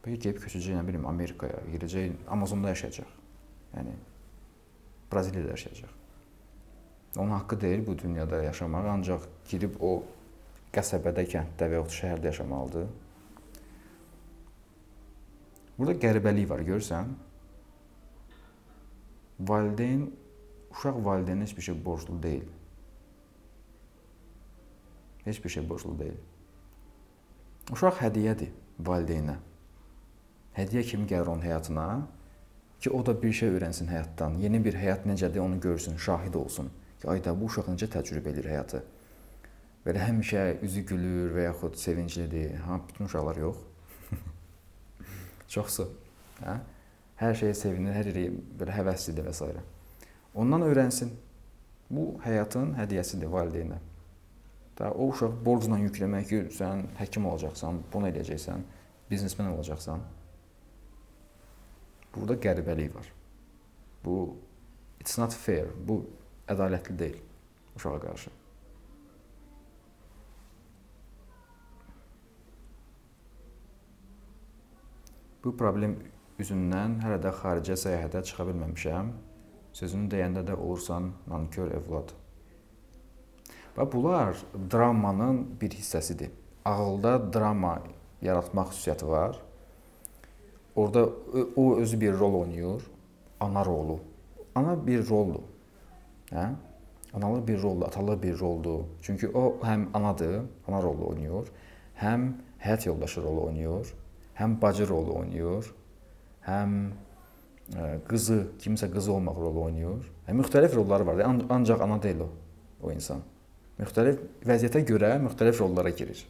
[0.00, 3.12] bəlkə gedib köçəcək, nə bilim, Amerikaya, gedəcək Amazonda yaşayacaq.
[3.74, 3.92] Yəni
[5.12, 5.92] Braziliyada yaşayacaq.
[7.18, 9.92] Onun haqqı deyil bu dünyada yaşamaq, ancaq girib o
[10.72, 12.88] qəsəbədə, kənddə və yaxud şəhərdə yaşamalıdır.
[15.80, 17.14] Burada qəribəlik var, görürsən?
[19.48, 20.02] Valideyn
[20.74, 22.50] uşaq valideyninə heç bir şey borclu deyil.
[25.24, 26.18] Heç bir şey borclu deyil.
[27.72, 28.52] Uşaq hədiyyədir
[28.90, 29.38] valideynə.
[30.58, 31.86] Hədiyyə kimi gəlir onun həyatına
[32.80, 34.36] ki, o da bir şey öyrənsin həyatdan.
[34.44, 36.68] Yeni bir həyat necədir onu görsün, şahid olsun
[37.00, 38.84] ki, ayda bu uşaq necə təcrübə edir həyatı.
[39.88, 42.58] Belə həmişə üzü gülür və yaxud sevinclidir.
[42.68, 43.69] Ha, bütün uşaqlar yox.
[45.50, 45.88] Çoxsu.
[46.40, 46.58] Hə?
[47.20, 49.48] Hər şeyə sevinir, hər yeri belə həvəslidir və s.
[50.34, 51.10] Ondan öyrənsin.
[51.90, 53.80] Bu həyatın hədiyyəsidir valideynə.
[54.78, 58.62] Da o uşaq borcla yükləmək ki, sən həkim olacaqsan, bunu edəcəksən,
[59.10, 60.04] biznesmen olacaqsan.
[62.14, 63.10] Burada qəribəlik var.
[64.04, 64.36] Bu
[65.00, 65.66] it's not fair.
[65.86, 66.04] Bu
[66.48, 67.20] ədalətli deyil
[67.76, 68.39] uşağa qarşı.
[75.40, 75.94] Bu problem
[76.42, 79.12] üzündən hələ də xaricə səyahətə çıxa bilməmişəm.
[79.72, 82.10] Sözünü deyəndə də olursan nankör evlad.
[83.76, 84.36] Və bunlar
[84.72, 86.28] dramanın bir hissəsidir.
[86.68, 87.78] Ağılda drama
[88.20, 89.38] yaratmaq xüsusiyyəti var.
[90.76, 91.06] Orda
[91.56, 92.82] o özü bir rol oynayır,
[93.40, 93.98] ana rolu.
[94.54, 95.46] Ana bir roldur.
[96.34, 96.50] Hə?
[97.14, 98.84] Analıq bir roldur, atalıq bir roldur.
[99.02, 101.48] Çünki o həm anadır, ana rolu oynayır,
[101.96, 102.28] həm
[102.60, 103.94] həyat yoldaşı rolu oynayır,
[104.40, 105.70] həm bacı rolu oynayır,
[106.48, 106.90] həm ə,
[107.76, 110.04] e, qızı, kimsə qızı olmaq rolu oynayır.
[110.26, 111.24] Hə, müxtəlif rolları var.
[111.28, 112.30] An ancaq ana deyil o,
[112.82, 113.22] o insan.
[113.80, 116.24] Müxtəlif vəziyyətə görə müxtəlif rollara girir.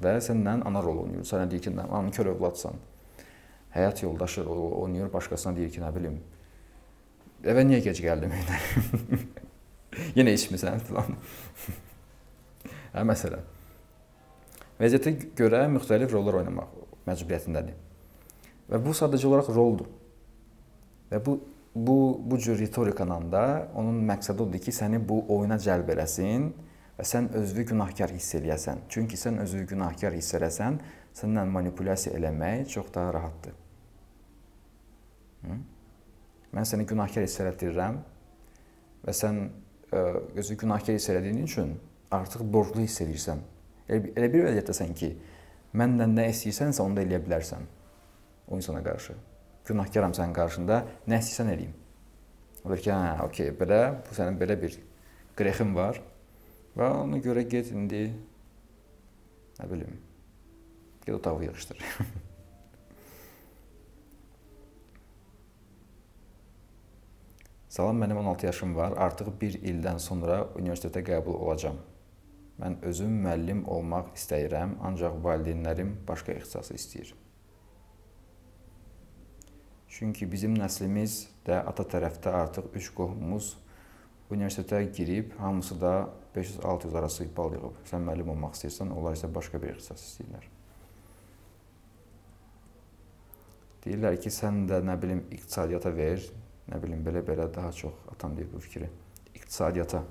[0.00, 1.26] Və səndən ana rol oynayır.
[1.26, 2.78] Sənə deyir ki, ananın kör övladsan.
[3.74, 6.18] Həyat yoldaşı rolu oynayır, başqasına deyir ki, nə bilim,
[7.40, 8.34] Evə niyə gec gəldin?
[10.18, 11.16] Yenə içmisən filan.
[12.94, 13.46] hə məsələn.
[14.80, 17.78] Vəziyyətə görə müxtəlif rollar oynamaq məcburiyyətindədir.
[18.70, 19.88] Və bu sadəcə olaraq roldur.
[21.10, 21.40] Və bu
[21.74, 26.48] bu bu cür ritorikanın da onun məqsədi odur ki, səni bu oyuna cəlb eləsin
[26.98, 28.86] və sən özünü günahkar hiss eləyəsən.
[28.88, 30.80] Çünki sən özünü günahkar hiss eləsən,
[31.14, 33.54] səndən manipulyasiya eləmək çox daha rahatdır.
[35.46, 35.58] Hı?
[36.58, 38.00] Mən səni günahkar hiss elətdirirəm
[39.06, 40.02] və sən e,
[40.42, 41.76] özü günahkar hiss elədiyin üçün
[42.10, 43.46] artıq borclu hiss edirsən.
[43.88, 45.14] Elə, elə bir vəziyyətdəsən ki,
[45.76, 47.66] məndən nə istəyirsənsə onu da eləyə bilərsən
[48.48, 49.14] o insana qarşı.
[49.68, 51.74] Günahkaram sənin qarşında, nə istəyirsən eləyim.
[52.64, 54.72] Olar ki, hə, okey, belə, bu sənin belə bir
[55.38, 56.00] qrexin var
[56.76, 58.02] və ona görə get indi
[59.60, 59.94] nə bilim,
[61.06, 61.78] get otağı yığışdır.
[67.70, 68.92] Salam, mənim 16 yaşım var.
[68.98, 71.76] Artıq 1 ildən sonra universitetə qəbul olacağam.
[72.60, 77.14] Mən özüm müəllim olmaq istəyirəm, ancaq valideynlərim başqa ixtisası istəyir.
[79.90, 83.54] Çünki bizim nəslimiz də ata tərəfdə artıq 3 qohumumuz
[84.30, 85.94] universitetə girib, hamısı da
[86.36, 87.80] 500-600 arası bal yığıb.
[87.90, 90.46] Sən müəllim olmaq istəyirsən, onlar isə başqa bir ixtisas istəyirlər.
[93.84, 96.22] Deyirlər ki, sən də nə bilim iqtisadiyyata ver,
[96.70, 98.90] nə bilim belə-belə daha çox atam deyir bu fikri.
[99.34, 100.04] İqtisadiyyata.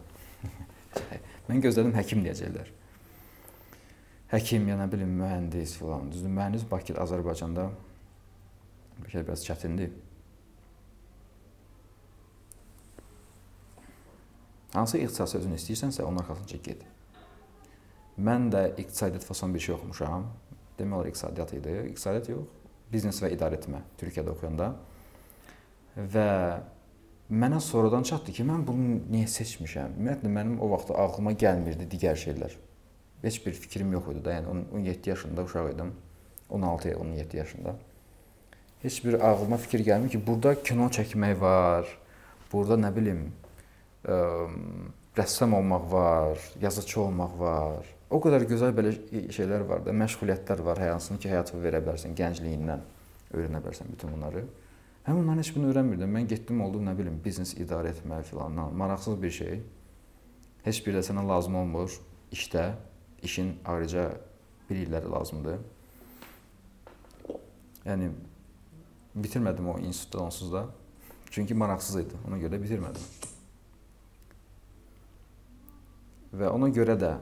[1.49, 2.69] Mən gözlədim həkim deyəcəklər.
[4.29, 6.11] Həkim ya nə bilim mühəndis filan.
[6.13, 7.69] Düzdür, mühəndis Bakıda, Azərbaycanda
[9.09, 9.89] şey biraz çətindir.
[14.73, 16.83] Hansı ixtisas özün istəyirsənsə, onun arxasınca get.
[18.21, 20.27] Mən də iqtisadiyyat fason bir şey oxumuşam.
[20.77, 21.75] Demək olar iqtisadiyyat idi.
[21.89, 22.51] İqtisadiyyat yox,
[22.93, 24.69] biznes və idarə etmə Türkiyədə oxuyanda.
[25.97, 26.29] Və
[27.29, 29.95] mənə sonradan çatdı ki, mən bunu niyə seçmişəm?
[29.99, 32.57] Ümumiyyətlə mənim o vaxt ağlıma gəlmirdi digər şeylər.
[33.21, 34.33] heç bir fikrim yox idi da.
[34.33, 35.93] Yəni 17 yaşında uşaq idim.
[36.49, 37.75] 16 17 yaşında.
[38.81, 41.87] Heç bir ağlıma fikir gəlmir ki, burada kino çəkmək var.
[42.53, 43.25] Burada nə bilim,
[44.07, 44.15] ə,
[45.17, 47.89] rəssam olmaq var, yazıçı olmaq var.
[48.09, 48.93] O qədər gözəl belə
[49.35, 52.87] şeylər var da, məşğuliyyətlər var, hansını ki, həyatına verə bilərsən gəncliyindən
[53.35, 54.45] öyrənə bilərsən bütün bunları.
[55.09, 56.11] Həm onların heç birini öyrənmirdim.
[56.13, 58.75] Mən getdim oldu nə bilim, biznes idarə etmək filandan.
[58.77, 59.55] Maraqsız bir şey.
[60.61, 61.95] Heç bir də sənə lazım olmur
[62.29, 62.75] işdə.
[63.25, 64.03] İşin ayrıca
[64.69, 65.63] bir illəri lazımdır.
[67.87, 68.11] Yəni
[69.15, 70.63] bitirmədim o institutda onsuz da.
[71.31, 72.21] Çünki maraqsız idi.
[72.27, 73.09] Ona görə bitirmədim.
[76.37, 77.15] Və ona görə də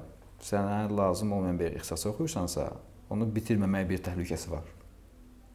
[0.43, 2.67] sənə lazım olmayan bir ixtisas oxuyursansa,
[3.09, 4.67] onu bitirməmək bir təhlükəsi var.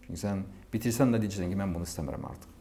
[0.07, 2.59] Çünki sən bitirsən də deyirsən ki, mən bunu istəmirəm artıq.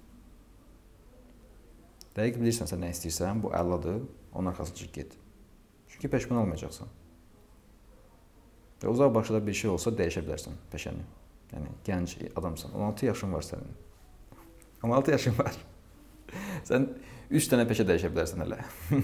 [2.16, 4.02] Dəqiq bilirsən sən nə istəyirsən, bu əladır,
[4.34, 5.16] onun arxasınca get.
[5.88, 6.88] Çünki peşman olmayacaqsan.
[8.82, 11.06] Və uzaq başda bir şey olsa dəyişə bilərsən peşəni.
[11.52, 13.76] Yəni gənc adamsan, 16 yaşın var sənin.
[14.84, 15.58] 16 yaşın var.
[16.70, 16.88] sən
[17.30, 18.60] 3 dənə peşə dəyişə bilərsən hələ.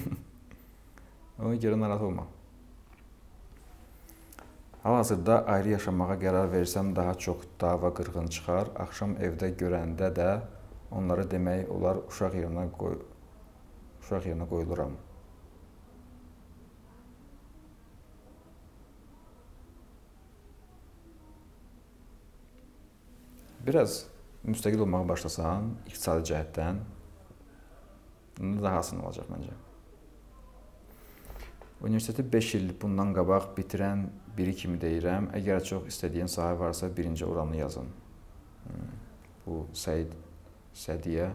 [1.39, 2.27] Ona görə narahat olma.
[4.87, 8.69] Hal-hazırda ayrı yaşamağa qərar versəm daha çox dava qırğın çıxar.
[8.79, 10.27] Axşam evdə görəndə də
[10.95, 12.93] onlara demək olar uşaq yerinə qoy
[13.99, 14.93] uşaq yerinə qoyuluram.
[23.67, 23.97] Biraz
[24.45, 26.79] müstəqil olmağa başlasan, iqtisadi cəhətdən
[28.63, 29.57] daha asan olacaq məncə.
[31.81, 35.31] Universiteti 5 il bundan qabaq bitirən biri kimi deyirəm.
[35.39, 37.91] Əgər çox istədiyin sahə varsa, birinci oranı yazın.
[39.45, 40.13] Bu Səid
[40.77, 41.31] Sədiyə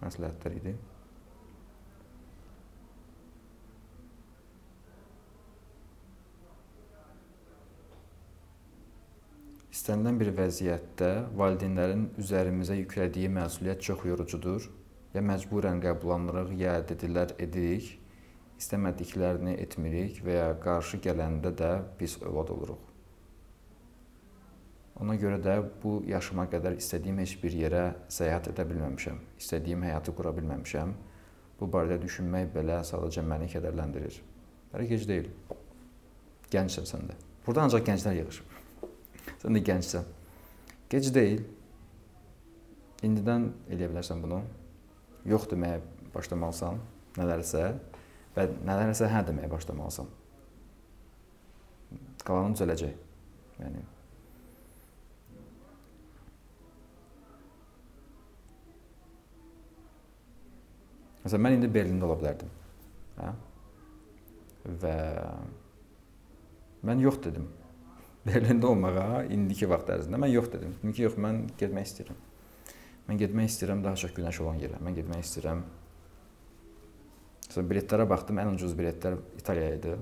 [0.00, 0.72] məsləhətlər idi.
[9.70, 14.66] İstənilən bir vəziyyətdə valideynlərin üzərimizə yüklədiyi məsuliyyət çox yorucudur.
[15.14, 17.99] Ya məcburən qəbullanırıq, ya dedilər edirik
[18.60, 22.86] istəmədiklərini etmirik və ya qarşı gələndə də pis övlad oluruq.
[25.00, 29.22] Ona görə də bu yaşıma qədər istədiyim heç bir yerə səyahət edə bilməmişəm.
[29.40, 30.92] İstədiyim həyatı qura bilməmişəm.
[31.60, 34.18] Bu barədə düşünmək belə sadəcə məni kədərləndirir.
[34.74, 35.30] Hələ gec deyil.
[36.52, 37.16] Gəncsən sən də.
[37.46, 38.60] Burada ancaq gənclər yığışır.
[39.40, 40.12] sən də gəncsən.
[40.92, 41.46] Gec deyil.
[43.08, 44.42] İndidən eləyə bilərsən bunu.
[45.24, 45.80] Yox deməyə
[46.12, 46.76] başlamalısan
[47.16, 47.70] nələrsə
[48.36, 50.10] və nədənsə hə deməyə başlamalısan.
[52.26, 52.98] Qalanı düzələcək.
[53.60, 53.86] Yəni
[61.20, 62.52] Məsələn, mən indi Berlində ola bilərdim.
[63.18, 63.32] Hə?
[64.82, 64.94] Və
[66.88, 67.50] mən yox dedim.
[68.28, 70.72] Berlində olmağa indiki vaxt ərzində mən yox dedim.
[70.80, 72.22] Dedim ki, yox, mən getmək istəyirəm.
[73.08, 74.80] Mən getmək istəyirəm daha çox günəş olan yerə.
[74.84, 75.62] Mən getmək istəyirəm
[77.50, 79.94] Məsələn, biletlərə baxdım, ən ucuz biletlər İtaliyaya idi.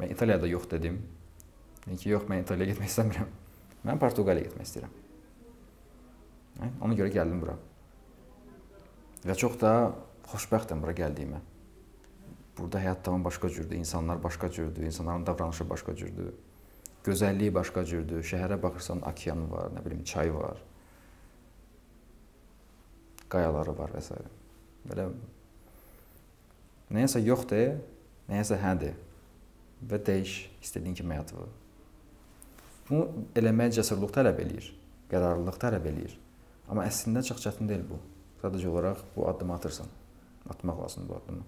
[0.00, 0.94] Mən İtaliyada yox dedim.
[1.84, 3.34] Dedim ki, yox, mən İtaliyaya getmək istəmirəm.
[3.84, 4.94] Mən Portuqaliyaya getmək istəyirəm.
[6.60, 6.68] Hə?
[6.86, 7.58] Ona görə gəldim bura.
[9.28, 9.72] Və çox da
[10.30, 11.40] xoşbəxtəm bura gəldiyimə.
[12.56, 16.32] Burada həyat tamam başqa cürdür, insanlar başqa cürdür, insanların davranışı başqa cürdür.
[17.04, 18.24] Gözəlliyi başqa cürdür.
[18.24, 20.64] Şəhərə baxırsan, okean var, nə bilim, çay var.
[23.28, 24.16] Qayaları var və s.
[24.88, 25.10] Belə
[26.90, 27.62] Nəyəsə yox de,
[28.30, 28.90] nəyəsə hə de
[29.90, 31.46] və dəyiş istədiyin kimi həyatını.
[32.88, 34.72] Bunu eləmək cəsurluq tələb eləyir,
[35.12, 36.16] qərarlılıq tələb eləyir.
[36.66, 38.00] Amma əslində çox çətin deyil bu.
[38.42, 39.88] Sadəcə olaraq bu addımı atırsan.
[40.50, 41.46] Atmaq lazımdır bu addımı.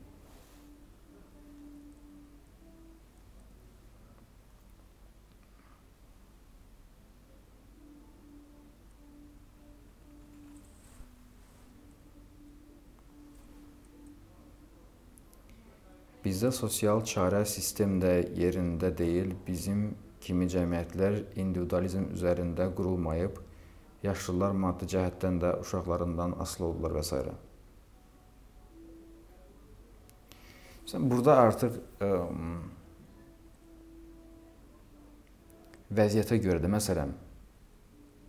[16.22, 19.32] Bizdə sosial çarə sistem də yerində deyil.
[19.46, 19.88] Bizim
[20.22, 23.40] kimi cəmiyyətlər individualizm üzərində qurulmayıb.
[24.06, 27.18] Yaşlılar maddi cəhətdən də uşaqlarından asılı olurlar və s.
[30.92, 32.08] Sən burada artıq ə,
[35.98, 37.14] vəziyyətə görə də məsələn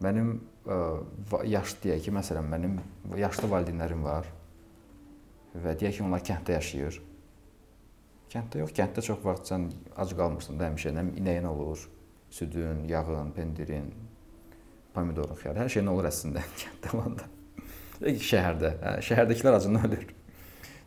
[0.05, 0.77] mənim ə,
[1.49, 2.77] yaşlı deyək ki, məsələn mənim
[3.21, 4.29] yaşlı valideynlərim var
[5.53, 7.01] və deyək ki, onlar kənddə yaşayır
[8.31, 9.67] Kənddə yox, kənddə çox vaxt sən
[9.99, 10.93] ac qalmırsan da həmişə.
[10.95, 11.83] Nə inəyin olur,
[12.33, 13.91] südün, yağın, pendirin,
[14.93, 17.29] pomidorun, xiyar, hər şeyin olur əslində kənddə olanda.
[18.03, 20.07] Şəhərdə, hə, şəhərdəkilər acından ölür.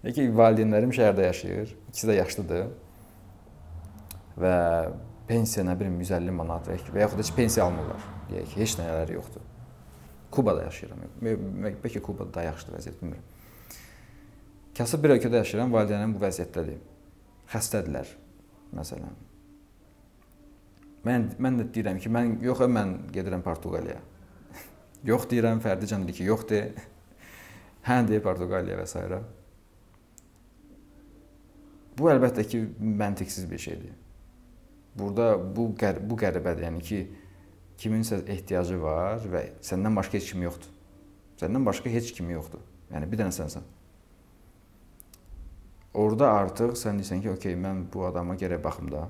[0.07, 2.67] ki, valideynlərim şəhərdə yaşayır, ikisi də yaşlıdır.
[4.37, 4.57] və
[5.29, 8.03] pensiya nə bilim 150 manat və yaxud heç pensiya almırlar.
[8.31, 9.47] Deyək ki, heç nələri yoxdur.
[10.31, 11.07] Kubada yaşayıram.
[11.23, 13.33] Bəlkə Kubada daha yaxşıdır vəziyyət bilmirəm.
[14.77, 16.83] Kasıb bir ölkədə yaşayıram, valideynlərim bu vəziyyətdədir.
[17.53, 18.11] Xəstədirlər
[18.77, 19.17] məsələn.
[21.07, 24.01] Mən mən də deyirəm ki, mən yox, mən gedirəm Portuqaliyaya.
[25.11, 26.63] yox deyirəm, fərdi can deyir ki, yox de.
[27.89, 29.05] hə deyir Portuqaliya və s.
[31.97, 33.95] Bu əlbəttə ki, məntiqsiz bir şeydir.
[34.97, 36.99] Burada bu qər bu qəribədir, yəni ki,
[37.81, 40.73] kiminsə ehtiyacı var və səndən başqa heç kim yoxdur.
[41.41, 42.63] Səndən başqa heç kim yoxdur.
[42.93, 43.65] Yəni bir dənə sənsən.
[45.97, 49.07] Orda artıq sən deyirsən ki, okey, mən bu adama gərək baxım da.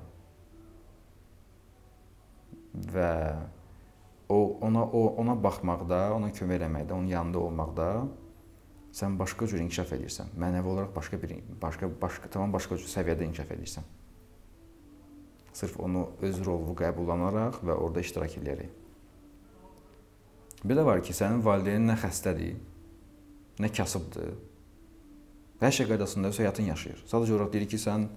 [2.95, 3.11] Və
[4.29, 7.91] o ona o ona baxmaqda, ona kömək eləməkdə, onun yanında olmaqda
[8.97, 10.33] sən başqa cür inkişaf edirsən.
[10.41, 13.87] Mənəvi olaraq başqa bir başqa başqa tamam başqa cür səviyyədə inkişaf edirsən.
[15.57, 18.71] Sırf onu öz rolunu qəbullanaraq və orada iştirak edərək.
[20.65, 22.57] Bir də var ki, sənin valideynin nə xəstədir,
[23.61, 24.33] nə kasıbdır.
[25.61, 27.05] Hər şey qaydasında öz həyatını yaşayır.
[27.09, 28.09] Sadəcə olaraq deyir ki, sən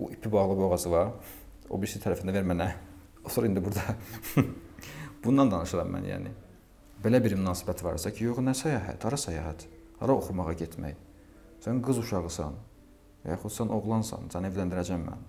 [0.00, 1.12] o ipi bağlı boğazı var.
[1.68, 2.70] O birisi tərəfində ver mənə.
[3.24, 3.96] Otur indi burada.
[5.24, 6.32] Bundan danışıram mən, yəni.
[7.04, 9.68] Belə bir münasibət varsa ki, yox, nə səyahət, hara səyahət?
[10.02, 10.96] hara oxumağa getmək.
[11.62, 12.56] Sən qız uşağısan,
[13.28, 15.26] yaxud sən oğlansan, səni evləndirəcəm mən.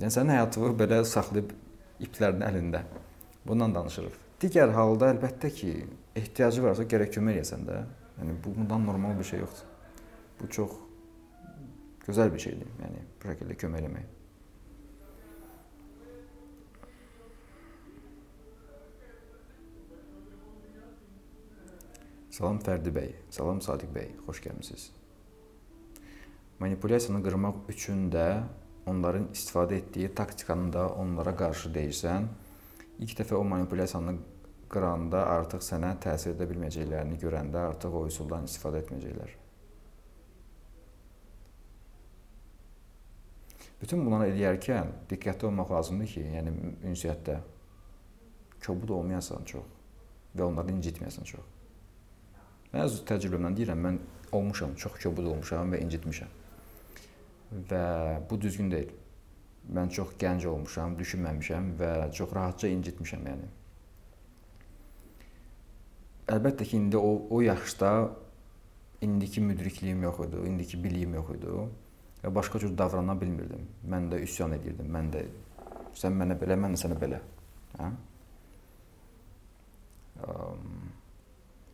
[0.00, 1.54] Yəni sənin həyatını belə saxlayıb
[2.04, 2.82] iplərin əlində.
[3.48, 4.18] Bundan danışırıq.
[4.40, 5.72] Digər halda əlbəttə ki,
[6.20, 7.80] ehtiyacı varsa gərək kömək edəsən də.
[8.20, 9.68] Yəni bu bundan normal bir şey yoxdur.
[10.40, 10.72] Bu çox
[12.06, 12.68] gözəl bir şeydir.
[12.84, 14.08] Yəni bu şəkildə kömək etmək.
[22.30, 24.84] Salam Fərdi bəy, salam Sadiq bəy, xoş gəlmisiniz.
[26.60, 28.26] Manipulyasiyanı qırmaq üçün də
[28.88, 32.28] onların istifadə etdiyi taktikanı da onlara qarşı deyirsən.
[33.00, 34.14] İlk dəfə o manipulyasiyanı
[34.70, 39.36] qıranda artıq sənə təsir edə bilməyəcəklərini görəndə artıq o üsuldan istifadə etməyəcəklər.
[43.80, 46.52] Bütün bunları eləyərkən diqqətli olmaq lazımdır ki, yəni
[46.92, 47.38] ünsiyyətdə
[48.66, 49.68] kobud olmayasan çox
[50.36, 51.46] və onları incitməyəsən çox.
[52.70, 53.96] Mən öz təcrübəmdən deyirəm, mən
[54.36, 56.36] olmuşam, çox kobud olmuşam və incitmişəm.
[57.70, 57.86] Və
[58.30, 58.92] bu düzgün deyil.
[59.74, 63.48] Mən çox gənc olmuşam, düşünməmişəm və çox rahatca incitmişəm, yəni.
[66.30, 67.90] Əlbəttə ki, indi o o yaşda
[69.02, 71.54] indiki müdrikliyim yox idi, indiki biliyim yox idi
[72.20, 73.64] və başqa cür davrana bilmirdim.
[73.88, 74.90] Mən də üsyan edirdim.
[74.92, 75.24] Mən də
[75.96, 77.20] sən mənə belə, mən də sənə belə.
[77.78, 77.90] Hə?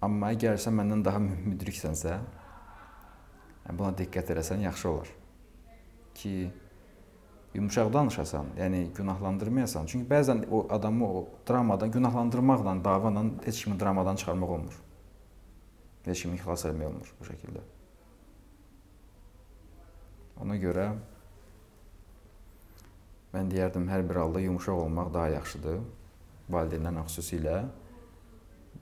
[0.07, 2.15] Amma əgər sən məndən daha müdriksənsə,
[3.67, 5.11] yəni buna diqqət eləsən yaxşı olar.
[6.15, 6.35] Ki
[7.57, 9.87] yumşaq danışasan, yəni günahlandırmayasan.
[9.87, 14.83] Çünki bəzən o adamı o dramadan günahlandırmaqla, davayla heç kimi dramadan çıxarmaq olmur.
[16.05, 17.63] Heç kimi xilas etmək olmur bu şəkildə.
[20.45, 20.91] Ona görə
[23.33, 25.81] mən deyərdim hər bir halda yumşaq olmaq daha yaxşıdır.
[26.53, 27.57] Valideynlərlə xüsusilə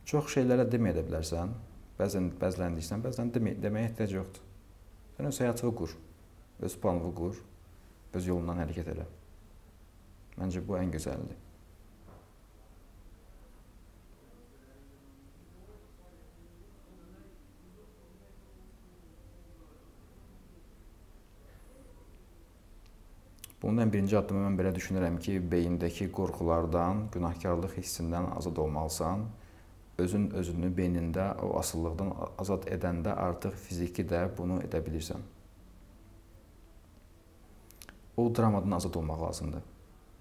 [0.04, 1.54] çox şeylərə deməyə də bilərsən.
[1.94, 4.42] Bəzən deyirsən, bəzən demə, deməyə ehtiyac yoxdur.
[5.16, 5.94] Sən öz həyatını qur.
[6.60, 7.38] Öz planını qur.
[8.14, 9.06] Öz yolundan hərəkət elə.
[10.38, 11.40] Məncə bu ən gözəlidir.
[23.64, 29.24] Bunun ən birinci addımı mən belə düşünürəm ki, beyindəki qorxulardan, günahkarlıq hissindən azad olmalısan
[30.04, 32.10] özün özünü beynində o asılılıqdan
[32.42, 35.22] azad edəndə artıq fiziki də bunu edə bilirsən.
[38.16, 39.62] O dramadan azad olmaq lazımdır.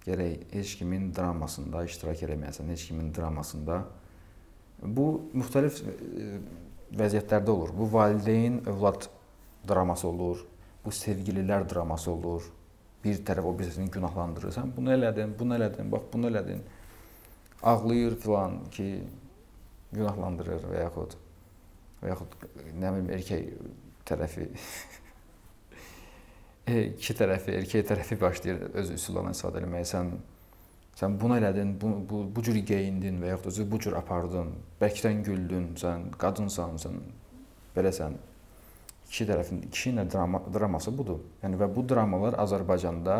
[0.05, 3.83] Gərək heç kimin dramasında iştirak eləməyəsən, heç kimin dramasında.
[4.83, 5.79] Bu müxtəlif
[6.99, 7.71] vəziyyətlərdə olur.
[7.77, 9.07] Bu valideyn övlad
[9.69, 10.43] draması olur.
[10.85, 12.49] Bu sevgililər draması olur.
[13.03, 14.51] Bir tərəf o birisini günahlandırır.
[14.55, 16.63] Sən bunu elədin, bunu elədin, bax bunu elədin.
[17.63, 18.87] Ağlayır filan ki,
[19.93, 21.15] günahlandırır və yaxud
[22.01, 22.37] və yaxud
[22.79, 23.49] nə bilim erkək
[24.07, 24.49] tərəfi
[26.67, 29.87] iki tərəfi, erkək tərəfi başlayır öz üsullarından istifadə etməyə.
[29.89, 30.13] Sən
[30.99, 35.23] sən bunu elədin, bu bu bu cür geyindin və yaxud özü bu cür apardın, bərkdən
[35.25, 36.99] güldün, sən qadınsan, sən
[37.75, 38.19] beləsən.
[39.09, 41.19] İki tərəfin ikisinin drama draması budur.
[41.43, 43.17] Yəni və bu dramalar Azərbaycanda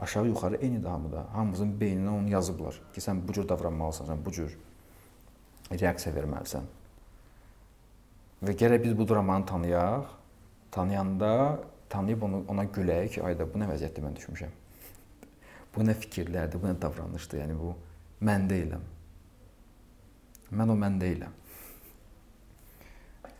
[0.00, 1.26] aşağı-yuxarı eyni damıda.
[1.32, 4.54] Hamımızın beyninə onu yazıblar ki, sən bu cür davranmalısan, sən bu cür
[5.72, 6.68] reaksiya verməlisən.
[8.44, 10.14] Və gərək biz bu dramanı tanıyaq.
[10.70, 11.58] Tanıyanda
[11.88, 14.54] tanıyıb onu ona gülək ki, ayda bu nə vəziyyətdə mən düşmüşəm.
[15.74, 17.42] Bu nə fikirlərdir, bu nə davranışdır.
[17.42, 17.74] Yəni bu
[18.24, 18.86] mən deyiləm.
[20.58, 21.34] Mən o mən deyiləm.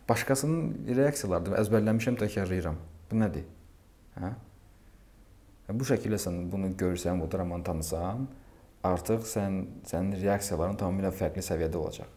[0.09, 1.57] Başqasının reaksiyalarıdır.
[1.63, 2.77] Əzbərləmişəm, təkrarlayıram.
[3.09, 3.49] Bu nədir?
[4.17, 4.31] Hə?
[5.69, 8.25] Bu şəkildə sən bunu görsən, bu dramanı tanısan,
[8.83, 12.09] artıq sən sənin reaksiyaların tamamilə fərqli səviyyədə olacaq.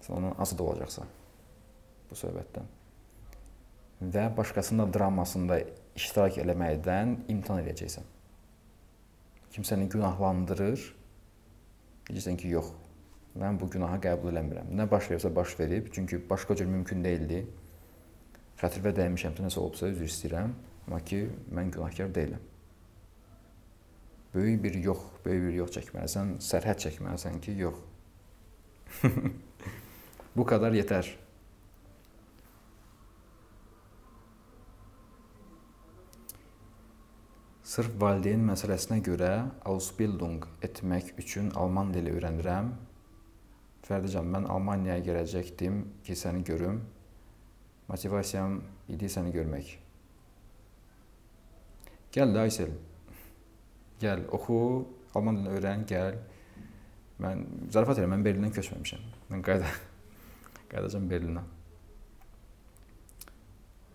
[0.00, 1.12] Sən ondan asılı olacaqsan
[2.08, 2.70] bu söhbətdən.
[4.12, 5.60] Və başqasının da dramasında
[5.96, 8.06] iştirak eləməkdən imtina edəcəksən.
[9.54, 10.88] Kimsəni günahlandırır.
[12.08, 12.72] Deyirsən ki, yox.
[13.38, 14.72] Mən bu günahı qəbul eləmirəm.
[14.78, 17.44] Nə baş versə baş verib, çünki başqa cür mümkün deyildi.
[18.60, 20.52] Xətirvə dəymişəmsə, nəsə olubsa üzr istəyirəm,
[20.86, 21.24] amma ki,
[21.54, 22.42] mən günahkar deyiləm.
[24.34, 27.82] Böyük bir yox, böyük bir yox çəkməlisən, sərhəd çəkməlisən ki, yox.
[30.36, 31.10] bu qədər yetər.
[37.74, 39.28] Sırf valideyn məsələsinə görə
[39.66, 42.68] Ausbildung etmək üçün alman dili öyrənirəm.
[43.82, 46.78] Fərdican, mən Almaniyaya gələcəkdim ki, səni görüm.
[47.88, 48.60] Motivasiyam
[48.94, 49.72] idi səni görmək.
[52.14, 52.76] Gəl də Aysel.
[54.04, 54.60] Gəl, oxu,
[55.18, 56.22] alman dilini öyrən, gəl.
[57.26, 57.44] Mən
[57.74, 59.12] zarafat edirəm, mən Berlindən köçməmişəm.
[59.34, 59.74] Mən qayda
[60.70, 61.46] qayıdacam Berlinə.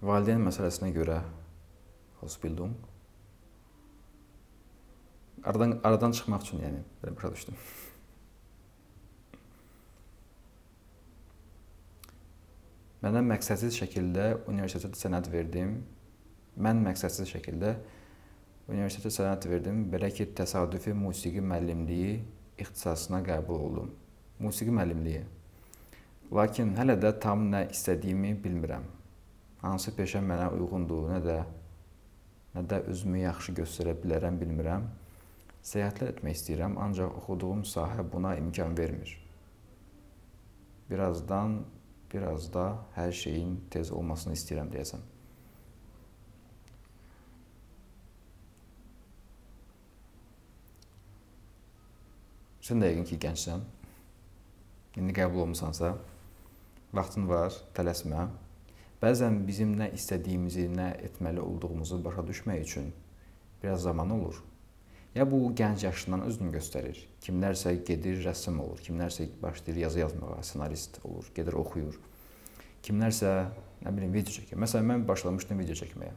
[0.03, 1.23] Valideyn məsələsinə görə
[2.27, 2.75] Ausbildung
[5.43, 7.61] Aradan aradan çıxmaq üçün, yəni belə başa düşdüm.
[12.99, 15.77] Mənə məqsədsiz şəkildə universitetə sənəd verdim.
[16.59, 17.75] Mən məqsədsiz şəkildə
[18.67, 19.85] universitetə sənəd verdim.
[19.91, 22.17] Belə ki, təsadüfi musiqi müəllimliyi
[22.59, 23.93] ixtisasına qəbul oldum.
[24.43, 25.23] Musiqi müəllimliyi.
[26.35, 28.83] Lakin hələ də tam nə istədiyimi bilmirəm.
[29.63, 31.39] Hansı peşə mənə uyğundur, nə də
[32.55, 34.85] nə də özümü yaxşı göstərə bilərəm bilmirəm.
[35.66, 39.12] Səyahətlər etmək istəyirəm, ancaq oxuduğum sahə buna imkan vermir.
[40.89, 41.66] Birazdan,
[42.14, 45.03] biraz da hər şeyin tez olmasını istəyirəm deyəsən.
[52.66, 53.66] Sən də yəqin ki, gəncsən.
[54.99, 55.95] İndi qəbul olmusansa,
[56.93, 58.28] vaxtın var, tələsmə.
[59.01, 62.93] Bəzən bizim nə istədiyimizi, nə etməli olduğumuzu başa düşmək üçün
[63.64, 64.41] biraz zaman olur.
[65.16, 66.99] Ya bu gənc yaşından özünü göstərir.
[67.26, 71.97] Kimlərsə gedir rəssam olur, kimlərsə başlayır yazı yazmağa, ssenarist olur, gedir oxuyur.
[72.86, 73.32] Kimlərsə
[73.82, 74.60] nə bilim video çəkir.
[74.62, 76.14] Məsələn mən başlamışdım video çəkməyə.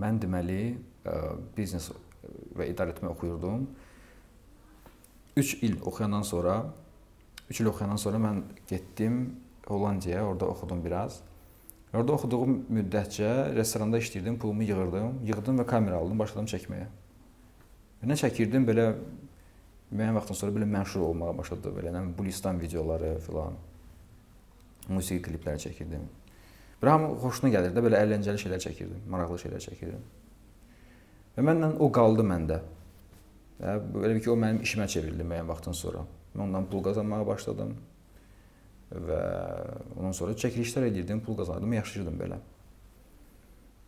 [0.00, 0.60] Mən deməli
[1.08, 1.16] ə,
[1.56, 1.88] biznes
[2.56, 3.64] və idarə etmə oxuyurdum.
[5.40, 6.60] 3 il oxuyandan sonra
[7.48, 9.22] 3 il oxuyandan sonra mən getdim
[9.66, 11.20] Hollandiyaya, orada oxudum biraz.
[11.90, 16.86] Orada oxuduğum müddətcə restoranda işləyirdim, pulumu yığırdım, yığdım və kamera aldım, başladım çəkməyə.
[18.06, 18.84] Nə çəkirdim belə
[19.90, 23.58] müəyyən vaxtdan sonra belə məşhur olmağa başladı, belə nə Bulistan videoları filan.
[24.88, 26.06] Musiqi klipləri çəkirdim.
[26.80, 30.06] Bir hamı xoşuna gəlirdi, belə əyləncəli şeylər çəkirdim, maraqlı şeylər çəkirdim.
[31.34, 32.62] Və məndən o qaldı məndə.
[33.58, 36.06] Və belə ki, o mənim işimə çevrildi müəyyən vaxtdan sonra.
[36.36, 37.74] Mən ondan pul qazanmağa başladım
[38.90, 39.20] və
[39.96, 42.38] ondan sonra çəkilişlər edirdim, pul qazanırdım, yaşayırdım belə.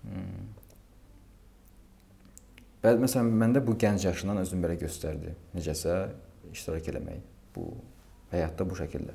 [0.02, 0.50] Hmm.
[2.82, 5.34] Və məsələn məndə bu gənc yaşından özünü belə göstərdi.
[5.54, 5.96] Necəsə
[6.52, 7.20] iştirak eləmək
[7.54, 7.68] bu
[8.32, 9.14] həyatda bu şəkildə.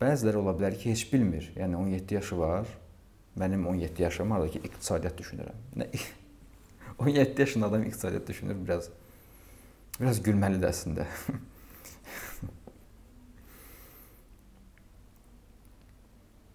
[0.00, 1.48] Bəziləri ola bilər ki, heç bilmir.
[1.56, 2.68] Yəni 17 yaşı var.
[3.40, 5.64] Mənim 17 yaşım var ki, iqtisadiyyat düşünürəm.
[5.80, 5.88] Nə
[6.98, 8.90] 17 yaşında adam iqtisadiyyat düşünür biraz
[10.00, 11.06] biraz gülməlidir əslində.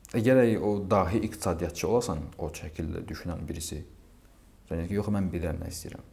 [0.10, 3.84] Əgər o dahi iqtisadiyyatçı olasan, o şəkildə düşünən birisi,
[4.72, 6.07] yəni ki, yox mən bilirəm nə istəyirəm.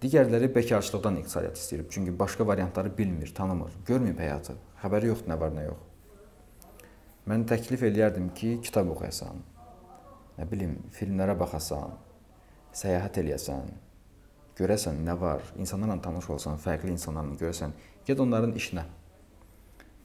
[0.00, 1.84] Digərləri bekarçılıqdan iqtisadiyyat istəyir.
[1.90, 4.56] Çünki başqa variantları bilmir, tanımır, görməyib həyatı.
[4.80, 5.84] Xəbəri yoxdur nə var, nə yox.
[7.28, 9.42] Mən təklif eləyərdim ki, kitab oxuyasan.
[10.38, 11.92] Nə bilim, filmlərə baxasan,
[12.72, 13.72] səyahət eləyəsən,
[14.56, 17.74] görəsən nə var, insanlarla tanış olsan, fərqli insanlarla görəsən,
[18.06, 18.86] get onların işinə.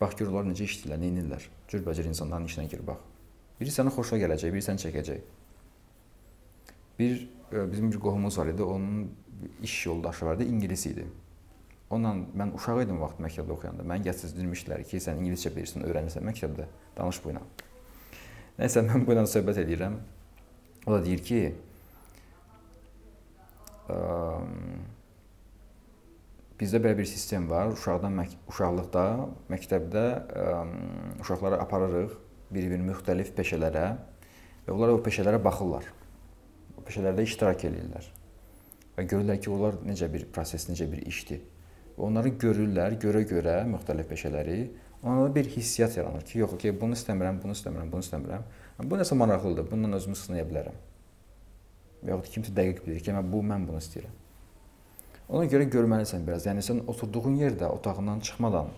[0.01, 1.47] Bax gör onlar necə işləyirlər, nə edirlər.
[1.73, 3.01] Cürbəcür insanların işinə gir bax.
[3.59, 5.25] Biri sənə xoşuna gələcək, biri səni çəkəcək.
[6.99, 7.17] Bir
[7.51, 9.11] e, bizim bir qohumumuz var idi, onun
[9.61, 11.07] iş yoldaşı vardı, ingilis idi.
[11.89, 13.85] Onunla mən uşaq idim vaxt məktəbdə oxuyanda.
[13.85, 16.65] Məni gətirdirmişdilər ki, sən ingiliscə bilirsən, öyrənirsən məktəbdə,
[16.97, 17.43] danış bu ilə.
[18.57, 19.99] Nəsə mən bu ilə söhbət edirəm.
[20.85, 21.41] O da deyir ki,
[23.93, 23.99] ə,
[26.63, 27.73] Bizdə belə bir sistem var.
[27.75, 29.03] Uşaqdan uşaqlıqda
[29.51, 30.43] məktəbdə ə,
[31.19, 32.13] uşaqları aparırıq
[32.55, 33.87] bir-bir müxtəlif peşələrə.
[34.63, 35.89] və onlar o peşələrə baxırlar.
[36.77, 38.07] O peşələrdə iştirak edirlər.
[38.95, 41.41] Və görürlər ki, onlar necə bir proses, necə bir işdir.
[41.97, 44.57] Və onları görürlər, görə-görə müxtəlif peşələri,
[45.01, 48.47] onlarda bir hissiyat yaranır ki, yox, okey, bunu istəmirəm, bunu istəmirəm, bunu istəmirəm.
[48.87, 50.79] Bu nəsə maraqlıdır, bununla özümü sınaya bilərəm.
[52.03, 54.22] Və yaxud kimsə dəqiq bilir ki, mən bu mən bunu istəyirəm.
[55.29, 56.47] Ona görə görməlisən biraz.
[56.49, 58.71] Yəni sən oturduğun yerdə otağından çıxmadan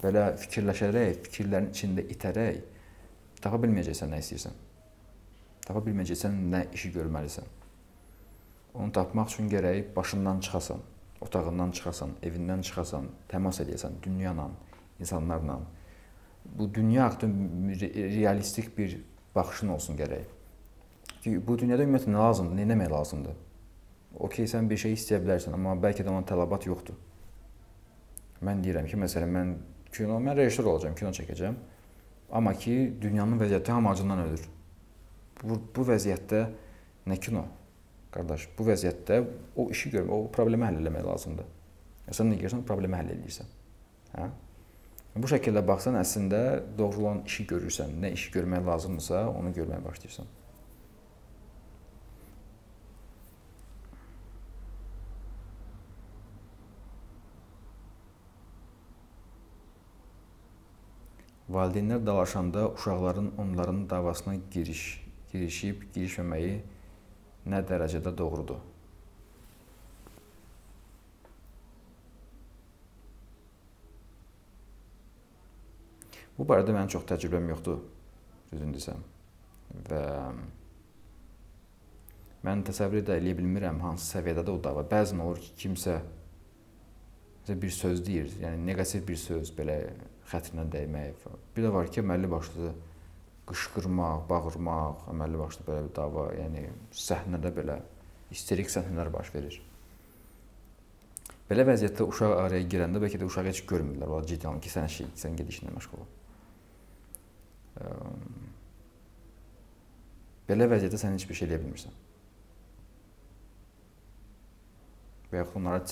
[0.00, 2.60] belə fikirləşərək, fikirlərin içində itərək
[3.44, 4.54] tapa bilməyəcəksən nə istəyirsən.
[5.66, 7.50] Tapa bilməyəcəksən nə işi görməlisən.
[8.74, 10.80] Onu tapmaq üçün gərək başından çıxasan,
[11.20, 14.48] otağından çıxasan, evindən çıxasan, təmas edəsən dünya ilə,
[15.00, 15.58] insanlarla.
[16.44, 18.96] Bu dünya haqqında realistik bir
[19.34, 20.24] baxışın olsun gərək.
[21.20, 23.38] Ki bu dünyada ümumiyyətlə nə lazımdır, nə etmək lazımdır?
[24.18, 26.96] Okey sən bir şey istəyə bilərsən, amma bəlkə də ona tələbat yoxdur.
[28.46, 29.54] Mən deyirəm ki, məsələn mən
[29.92, 31.56] kino, mən rejissor olacağam, kino çəkəcəm.
[32.32, 34.44] Amma ki, dünyanın vəziyyəti hamı acından ölür.
[35.42, 36.44] Bu, bu vəziyyətdə
[37.10, 37.46] nə kino?
[38.14, 39.20] Qardaş, bu vəziyyətdə
[39.56, 41.50] o işi görmək, o problemi həll etmək lazımdır.
[42.06, 43.50] Ya sən nə edirsən, problemi həll edirsən.
[44.14, 44.30] Hə?
[45.20, 46.40] Bu şəkildə baxsan, əslində
[46.78, 47.96] doğru olan işi görürsən.
[48.02, 50.28] Nə işi görmək lazımdırsa, onu görməyə başlayırsan.
[61.50, 64.82] Valideynlər dalaşanda uşaqların onların davasına giriş,
[65.32, 66.52] girişib girişməməyi
[67.50, 68.60] nə dərəcədə doğrudur?
[76.38, 77.82] Bu barədə mənim çox təcrübəm yoxdur,
[78.52, 79.02] düzünü desəm.
[79.90, 80.04] Və
[82.46, 84.86] mən təsəvvür edə bilmirəm hansı səviyyədə o dava.
[84.94, 85.98] Bəzən olur ki, kimsə
[87.50, 89.80] bir söz deyir, yəni neqativ bir söz belə
[90.30, 90.66] xətrinə
[91.24, 91.42] falan.
[91.56, 92.74] Bir də var ki, əməlli başlı
[93.50, 97.80] qışqırmaq, bağırmaq, əməlli başlı belə bir dava, yəni səhnədə belə
[98.30, 99.58] isterik səhnələr baş verir.
[101.50, 104.12] Belə vəziyyətdə uşaq araya girəndə bəlkə də uşağı heç görmürlər.
[104.14, 106.06] O ciddi alın ki, sən şey, sən ged işinlə məşğul ol.
[110.46, 111.98] Belə vəziyyətdə sən heç bir şey eləyə bilmirsən.
[115.30, 115.82] Və yaxud onlara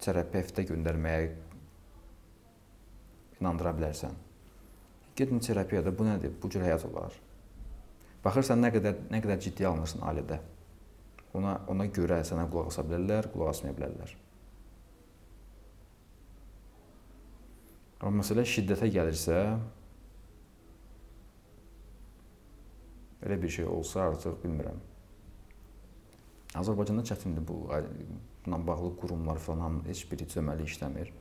[0.00, 1.28] terapevtə göndərməyə
[3.42, 4.16] inandıra bilərsən.
[5.18, 6.32] Gedin terapiyada bu nədir?
[6.42, 7.12] Bu cür həyat olar.
[8.24, 10.38] Baxırsan nə qədər nə qədər ciddi alınırsan ailədə.
[11.36, 14.14] Ona ona görə sənə qulaq asa bilərlər, qulaq asmaya bilərlər.
[18.02, 19.36] Amma məsələ şiddətə gəlirsə,
[23.22, 24.80] belə bir şey olsa artıq bilmirəm.
[26.58, 27.62] Azərbaycanda çətindir bu.
[28.44, 31.12] Bununla bağlı qurumlar falan heç biri cəməli işləmir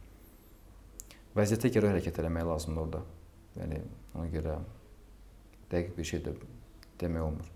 [1.38, 3.01] vəziyyətə görə hərəkət eləmək lazımdır orada.
[3.59, 3.82] Yəni
[4.15, 4.59] ona görə
[5.71, 6.36] dəqiq bir şey də
[7.01, 7.49] demək olmur.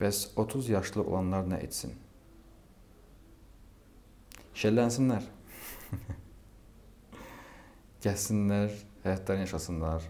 [0.00, 1.90] Bəs 30 yaşlı olanlar nə etsin?
[4.56, 5.26] Şəllənsinlər.
[8.04, 8.72] Gəlsinlər,
[9.04, 10.08] həyatlarını yaşasınlar.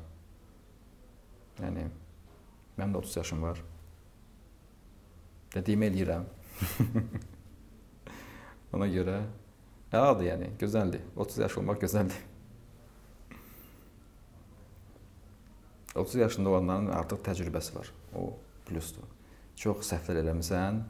[1.61, 1.87] Yəni
[2.79, 3.61] mənim də 30 yaşım var.
[5.55, 6.27] Dediyimi eləyirəm.
[8.77, 9.21] Ona görə
[9.93, 11.03] əladır yəni, gözəldir.
[11.17, 12.27] 30 yaş olmaq gözəldir.
[15.95, 17.91] 30 yaşında olanların artıq təcrübəsi var.
[18.15, 18.31] O
[18.67, 19.09] plusdur.
[19.59, 20.85] Çox səhvlər eləmisən,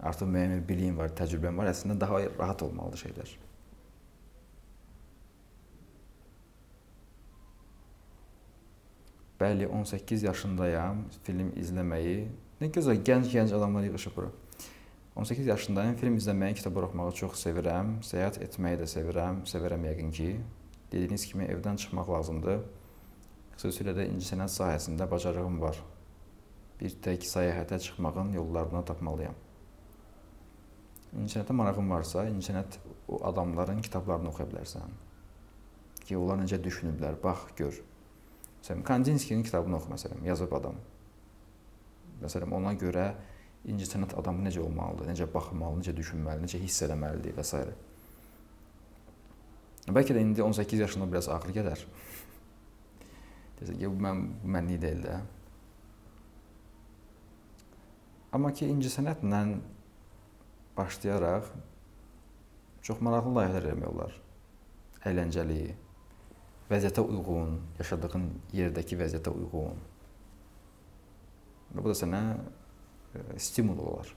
[0.00, 1.70] artıq müəyyən bir biliyin var, təcrübən var.
[1.72, 3.32] Əslində daha rahat olmalıdır şeylər.
[9.42, 11.00] Bəli, 18 yaşındayam.
[11.26, 12.28] Film izləməyi.
[12.60, 14.28] Nə gözəl gənc-gənc adamlar yığılıb bura.
[15.18, 15.96] 18 yaşındayam.
[15.98, 17.96] Film izləməyi, kitab oxumağı çox sevirəm.
[18.06, 19.42] Səyahət etməyi də sevirəm.
[19.50, 20.28] Sevirəm yəqin ki.
[20.92, 22.62] Dediyiniz kimi evdən çıxmaq lazımdır.
[23.56, 25.82] Xüsusilə də incəsənət sahəsində bacarığım var.
[26.78, 29.34] Bir tək səyahətə çıxmağın yollarını tapmalıyam.
[31.18, 32.78] İncəsənətə marağın varsa, incəsənət
[33.08, 34.94] o adamların kitablarını oxuya bilərsən.
[36.06, 37.82] Ki, onlar necə düşünüblər, bax, gör.
[38.62, 40.76] Məsələn, Kandinskinin kitabını oxu məsələn, yazıb adam.
[42.22, 43.08] Məsələn, ona görə
[43.66, 47.62] incəsənət adamı necə olmalıdır, necə baxmalı, necə düşünməli, necə hiss etməlidir və s.
[49.90, 51.82] Bəlkə də indi 18 yaşında biraz ağır gələr.
[53.58, 55.18] Desə ki, bu mən bu mənlik deyil də.
[58.32, 59.42] Amma ki, incəsənətlə
[60.78, 61.50] başlayaraq
[62.86, 64.14] çox maraqlı layihələr etmək olar.
[65.06, 65.74] Əyləncəli,
[66.72, 69.80] vəziyyətə uyğun, yaşadığın yerdəki vəziyyətə uyğun.
[71.76, 72.22] Bu da sənə
[73.40, 74.12] stimul olar.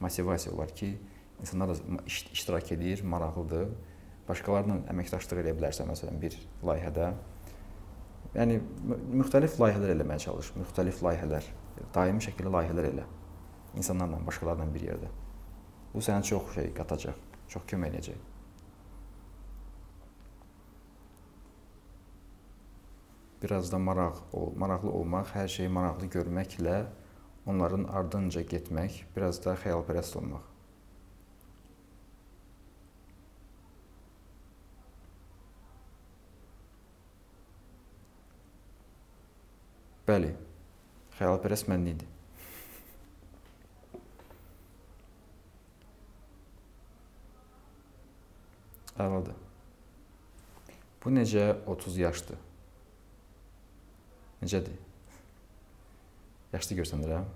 [0.00, 0.98] Motivasiya olar ki,
[1.40, 3.68] insanlar da iştirak edir, maraqlıdır.
[4.28, 7.12] Başqalarla əməkdaşlıq edə bilərsən məsələn bir layihədə.
[8.36, 8.60] Yəni
[9.12, 11.48] müxtəlif layihələr eləməyə çalış, müxtəlif layihələr,
[11.94, 13.06] daimi şəkildə layihələr elə.
[13.76, 15.10] İnsanlarla, başqalarla bir yerdə.
[15.92, 17.18] Bu sənə çox şey qatacaq,
[17.52, 18.31] çox kömək edəcək.
[23.42, 24.22] Biraz da maraq,
[24.56, 26.78] maraqlı olmaq, hər şeyi maraqlı görməklə
[27.46, 30.48] onların ardınca getmək, biraz da xəyalpərəst olmaq.
[40.06, 40.32] Bəli.
[41.18, 42.06] Xəyalpərəst mən idi.
[49.02, 49.36] Əladır.
[51.02, 52.51] Bu necə 30 yaşdır?
[54.42, 54.74] Necədir?
[56.52, 57.28] Yaşlı görsənirəm.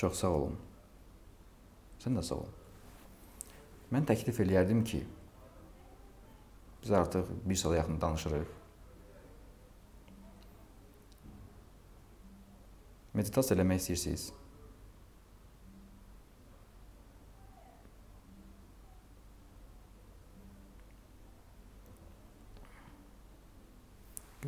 [0.00, 0.56] Çox sağ olun.
[2.02, 2.50] Sən də sağ ol.
[3.94, 5.00] Mən təklif eləyərdim ki,
[6.82, 8.56] biz artıq bir saata yaxın danışırıq.
[13.14, 14.30] Meditasiya eləmək istəyirsiniz?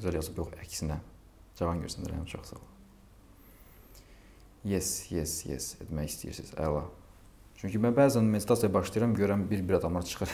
[0.02, 0.96] Gözəl yazıb yox, əksinə.
[1.54, 2.62] Cavan göstərirəm, çox sağ ol.
[4.66, 6.56] Yes, yes, yes etmək istəyirsiniz.
[6.58, 6.80] Əla.
[7.60, 10.32] Çünki mən bəzən meditasiyaya başlayıram, görürəm bir-bir adamlar çıxır.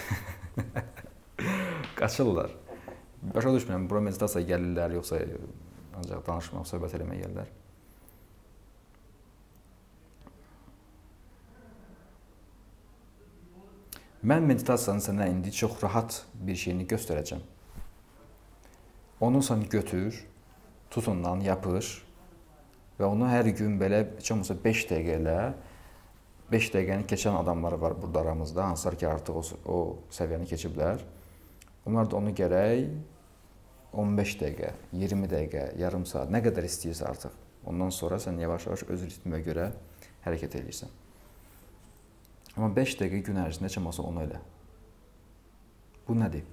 [1.99, 2.55] Qaçırlar.
[3.35, 5.21] Başa düşmürəm, bura meditasiya gəlirlər, yoxsa
[6.01, 7.53] ancaq danışmaq, söhbət eləməyə gəlirlər.
[14.33, 17.45] Mən meditasiyanın sənə indi çox rahat bir şeyini göstərəcəm.
[19.21, 20.14] Onu sən götür,
[20.91, 21.97] tut ondan, yapış
[22.99, 25.39] və onu hər gün belə heç olmasa 5 dəqiqə elə
[26.53, 29.79] 5 dəqiqəni keçən adamlar var burada aramızda, hansılar ki, artıq o, o
[30.14, 31.03] səviyyəni keçiblər.
[31.87, 32.87] Onlar da onu gərək
[33.93, 37.35] 15 dəqiqə, 20 dəqiqə, yarım saat, nə qədər istəyirsə artıq.
[37.69, 39.71] Ondan sonra sən yavaş-yavaş öz ritminə görə
[40.25, 40.95] hərəkət edirsən.
[42.57, 44.41] Amma 5 dəqiqə gün ərzində heç olmasa onu elə.
[46.09, 46.47] Bu nədir?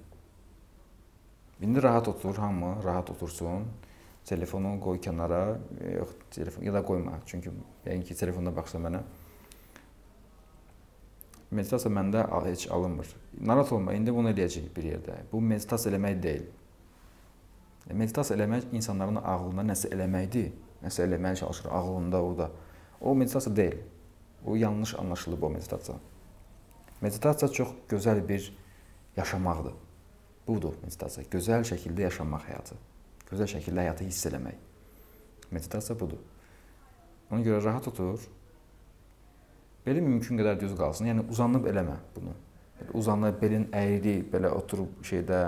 [1.60, 3.64] İndi rahat otur, hamı rahat otursun.
[4.24, 5.58] Telefonu qoy kənara,
[5.94, 7.20] yox, telefon ya da qoyma.
[7.26, 7.50] Çünki
[7.86, 9.00] yəqin ki, telefonda baxsa mənə
[11.50, 13.06] meditasiya məndə heç alınmır.
[13.40, 15.20] Narahat olma, indi bunu eləyəcəyik bir yerdə.
[15.32, 16.46] Bu meditasiya eləmək deyil.
[17.92, 20.50] Meditasiya eləmək insanların ağlında nəsə eləməkdir.
[20.82, 22.50] Nəsə eləməyə çalışır ağlında, orada.
[23.00, 23.78] O meditasiya deyil.
[24.46, 25.98] O yanlış anlaşılıb o meditasiya.
[27.00, 28.56] Meditasiya çox gözəl bir
[29.16, 29.85] yaşamaqdır.
[30.46, 31.26] Budur meditasiya.
[31.30, 32.78] Gözəl şəkildə yaşamaq həyatı.
[33.30, 34.58] Gözəl şəkildə həyatı hiss eləmək.
[35.50, 36.20] Meditasiya budur.
[37.30, 38.22] Ona görə rahat otur.
[39.86, 41.10] Belə mümkün qədər düz qalsın.
[41.10, 42.34] Yəni uzanıb eləmə bunu.
[42.78, 45.42] Belə uzanıb belin əyri, belə oturub şeydə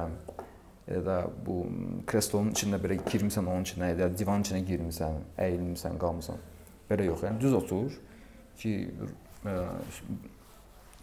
[0.88, 1.61] ya da bu
[2.09, 6.38] kreslonun içində belə girmisən onun içinə, ya divanın içinə girmisən, əyilmisən, qalmısan.
[6.88, 7.24] Belə yox.
[7.28, 7.99] Yəni düz otur
[8.59, 8.72] ki,
[9.44, 9.57] ə,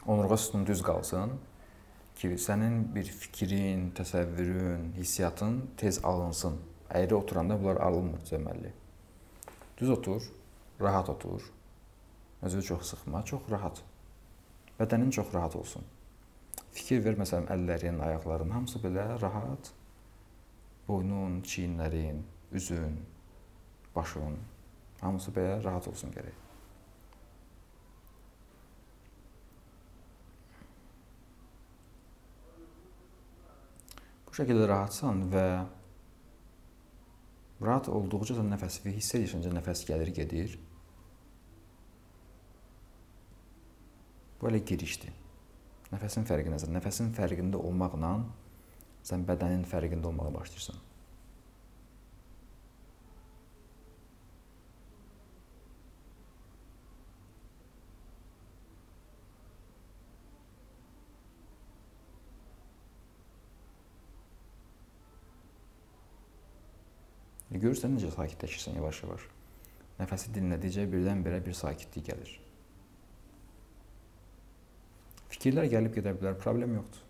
[0.08, 1.36] onurğa sütunu düz qalsın
[2.16, 6.58] ki, sənin bir fikrin, təsəvvürün, hissiyatın tez alınsın.
[6.90, 8.72] Əyri oturanda bunlar alınmır deməli.
[9.78, 10.24] Düz otur,
[10.82, 11.52] rahat otur.
[12.42, 13.82] Özünü çox sıxma, çox rahat.
[14.80, 15.84] Bədənin çox rahat olsun.
[16.76, 19.72] Fikir ver məsələn əllərin, ayaqların hamısı belə rahat.
[20.88, 23.00] Boynun, çiyinlərin, üzün,
[23.96, 24.38] başın
[25.02, 26.45] hamısı belə rahat olsun gərək.
[34.36, 35.42] Bu şəkildə rahatsan və
[37.64, 40.58] rahat olduqca da nəfəsi hiss edirsən, nəfəs gəlir, gedir.
[44.42, 45.14] Bu elə girişdir.
[45.94, 46.76] Nəfəsin fərqinəsən.
[46.76, 48.12] Nəfəsin fərqində olmaqla
[49.08, 50.84] sən bədənin fərqində olmağa başlayırsan.
[67.62, 69.28] Görürsən necə sakitləşirsən yavaş-yavaş.
[70.00, 72.32] Nəfəsi dinlədikcə birdən-birə bir sakitlik gəlir.
[75.32, 77.02] Fikirlər gəlib gedə bilər, problem yoxdur.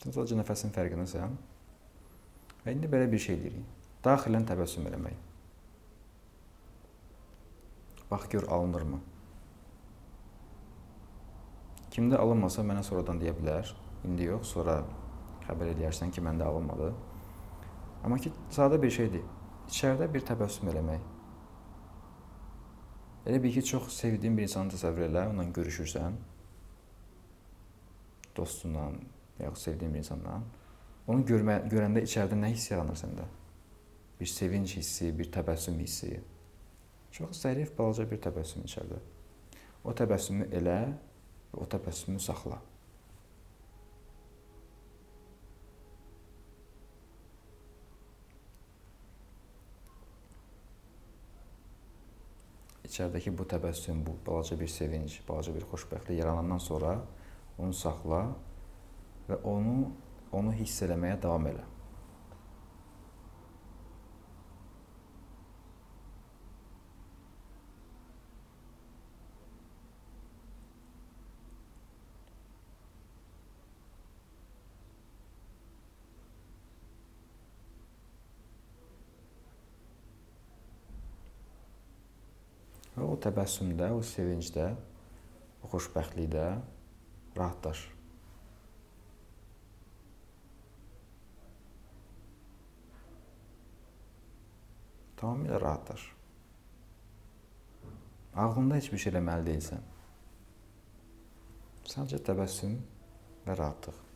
[0.00, 1.34] Sən sadəcə nəfəsin fərqindəsən.
[2.64, 3.66] Və indi belə bir şey edirik.
[4.04, 5.18] Daxilən təbəssüm eləmək.
[8.10, 8.98] Bax gör alınırmı?
[11.94, 13.70] Kimdə alınmasa mənə sonradan deyə bilər.
[14.08, 14.80] İndi yox, sonra
[15.50, 16.90] xəbər eləyərsən ki, məndə alınmadı.
[18.04, 19.24] Amma ki, sadə bir şeydir.
[19.68, 21.02] İçəridə bir təbəssüm eləmək.
[23.28, 26.16] Elə bil ki, çox sevdiyin bir insanı təsəvvür elə, onunla görüşürsən.
[28.36, 28.88] Dostunla,
[29.42, 30.40] yaxud sevdiyin bir insanla.
[31.10, 33.26] Onu görmə, görəndə içəridə nə hiss yaranır səndə?
[34.20, 36.20] Bir sevinc hissi, bir təbəssüm hissi.
[37.10, 39.00] Çox zərif, balaca bir təbəssüm içəridə.
[39.84, 40.80] O təbəssümü elə
[41.50, 42.60] və o təbəssümü saxla.
[52.90, 56.96] İçəridəki bu təbəssüm, bu balaca bir sevinc, balaca bir xoşbəxtlik yaranandan sonra
[57.58, 58.22] onu saxla
[59.28, 59.92] və onu
[60.32, 61.66] onu hiss eləməyə davam elə.
[83.00, 84.66] Və o təbəssümdə, o sevincdə,
[85.62, 86.44] o xoşbəxtlikdə
[87.36, 87.84] rahatlaş.
[95.20, 96.06] Tamamilə rahatlaş.
[98.34, 99.82] Ağlında heç bir şey eləməli deyilsən.
[101.90, 102.78] Sadəcə təbəssüm
[103.44, 104.09] və rahatlıq.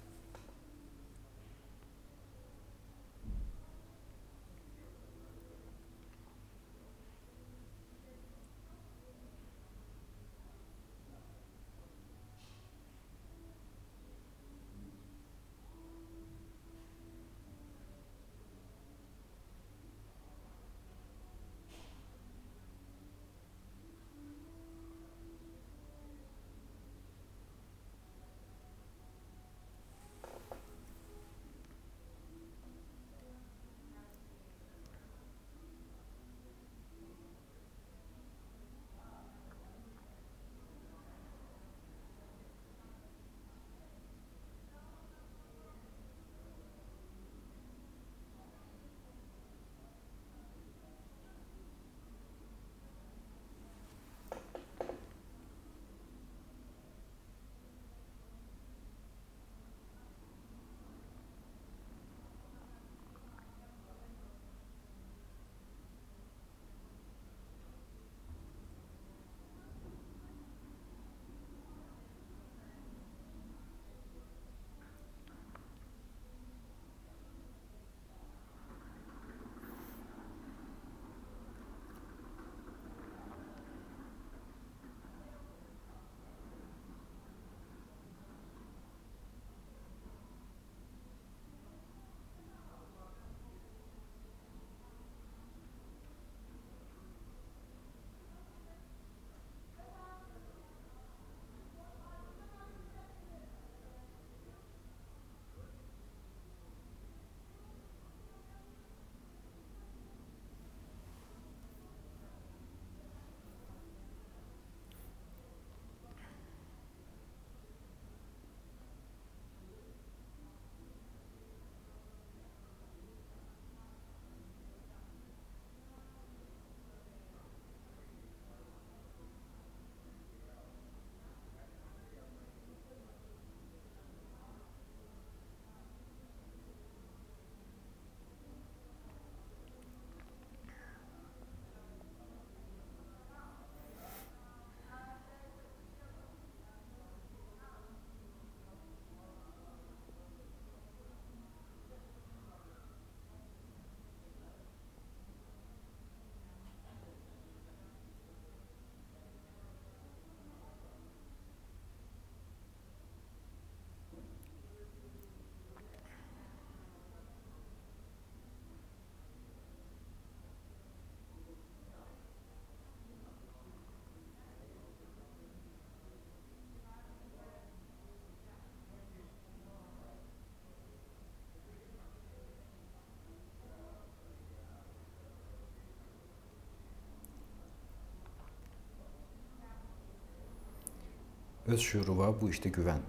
[191.64, 193.00] Öz şüuruna bu işdə güvən.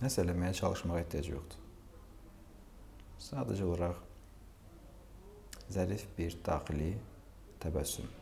[0.00, 1.64] Nəsə eləməyə çalışmağa ehtiyac yoxdur.
[3.30, 4.04] Sadəcə olaraq
[5.72, 6.92] zərif bir daxili
[7.64, 8.12] təbəssüm.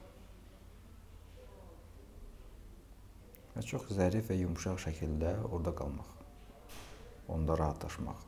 [3.56, 6.16] Və çox zərif və yumşaq şəkildə orada qalmaq.
[7.34, 8.27] Onda rahatlaşmaq.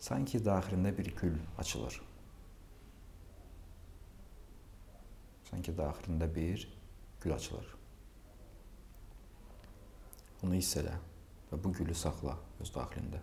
[0.00, 1.98] Sanki daxilində bir gül açılır.
[5.50, 6.64] Sanki daxilində bir
[7.20, 7.74] gül açılır.
[10.40, 10.94] Bunu hiss elə
[11.50, 13.20] və bu gülü saxla öz daxilində.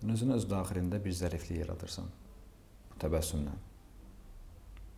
[0.00, 2.06] Sən özün öz daxilində bir zəriflik yaradırsan.
[3.02, 3.52] Təbəssümlə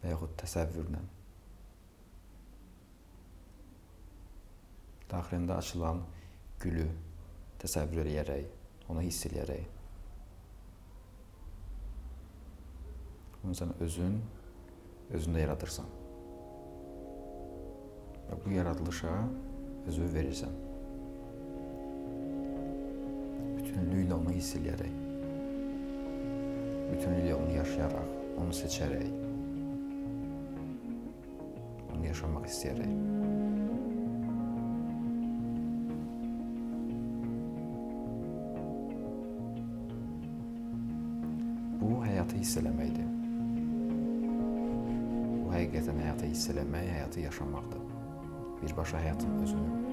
[0.03, 1.01] və yaxud təsəvvürlə.
[5.11, 6.05] Daxilində açılan
[6.63, 6.87] gülü
[7.63, 8.47] təsəvvür edərək,
[8.95, 9.67] onu hiss edərək.
[13.43, 14.21] Bunu sən özün
[15.19, 15.89] özündə yaradırsan.
[18.29, 19.17] Və bu yaradılışa
[19.91, 20.61] özü verirsən.
[23.73, 24.97] Bütünlüklə onu hiss edərək.
[26.91, 28.11] Bütünlüklə onu yaşayaraq,
[28.43, 29.07] onu seçərək.
[31.95, 32.91] Onu yaşamaq istəyərək.
[41.81, 43.09] Bu həyatı hiss eləməkdir.
[45.47, 47.89] Bu həqiqətən həyatı hiss eləmək, həyatı yaşamaqdır.
[48.61, 49.92] Birbaşa həyatın özünü.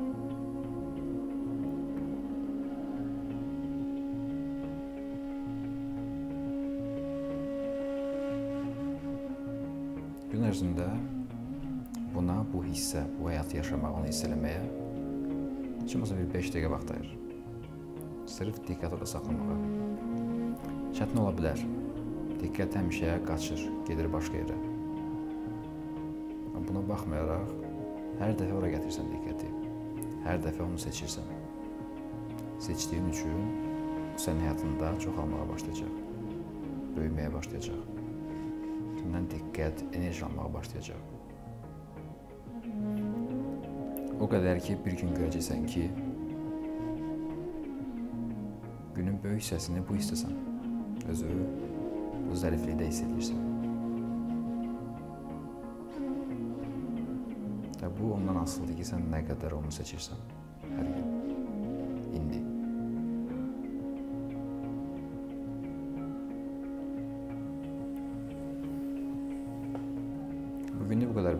[10.59, 10.89] Ərzində
[12.11, 14.63] buna, bu hissə, bu həyatı yaşamağa, onu hiss eləməyə
[15.85, 17.13] heç olmasa bir 5 dəqiqə vaxt ayır.
[18.27, 19.55] Sırf diqqət orada saxlamağa.
[20.97, 21.63] Çətin ola bilər.
[22.41, 24.57] Diqqət həmişə qaçır, gedir başqa yerə.
[26.67, 27.53] Buna baxmayaraq,
[28.19, 29.53] hər dəfə ora gətirsən diqqəti.
[30.25, 31.31] Hər dəfə onu seçirsən.
[32.67, 33.47] Seçdiyin üçün
[34.19, 36.03] sənin həyatında çoxalmağa başlayacaq.
[36.99, 37.98] Böyüməyə başlayacaq.
[39.09, 40.99] Səndən diqqət, enerji almağa başlayacaq.
[44.21, 45.87] O qədər ki, bir gün görəcəksən ki,
[48.99, 50.35] günün böyük hissəsini bu hissəsən.
[51.09, 51.29] Özü
[52.27, 53.41] bu zəriflikdə hiss edirsən.
[57.81, 60.21] Və bu ondan asılıdır ki, sən nə qədər onu seçirsən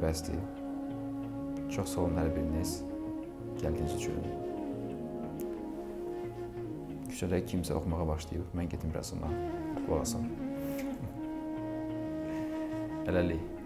[0.10, 0.40] Bəsdir.
[1.70, 2.72] Çox sağ olun hər biriniz
[3.60, 4.16] gəldiyiniz üçün.
[7.12, 9.30] Küçədə kimsə oxumağa başlayıb, mən gedim biraz ona
[9.84, 10.26] qulaq asım.
[13.06, 13.59] Hələlik.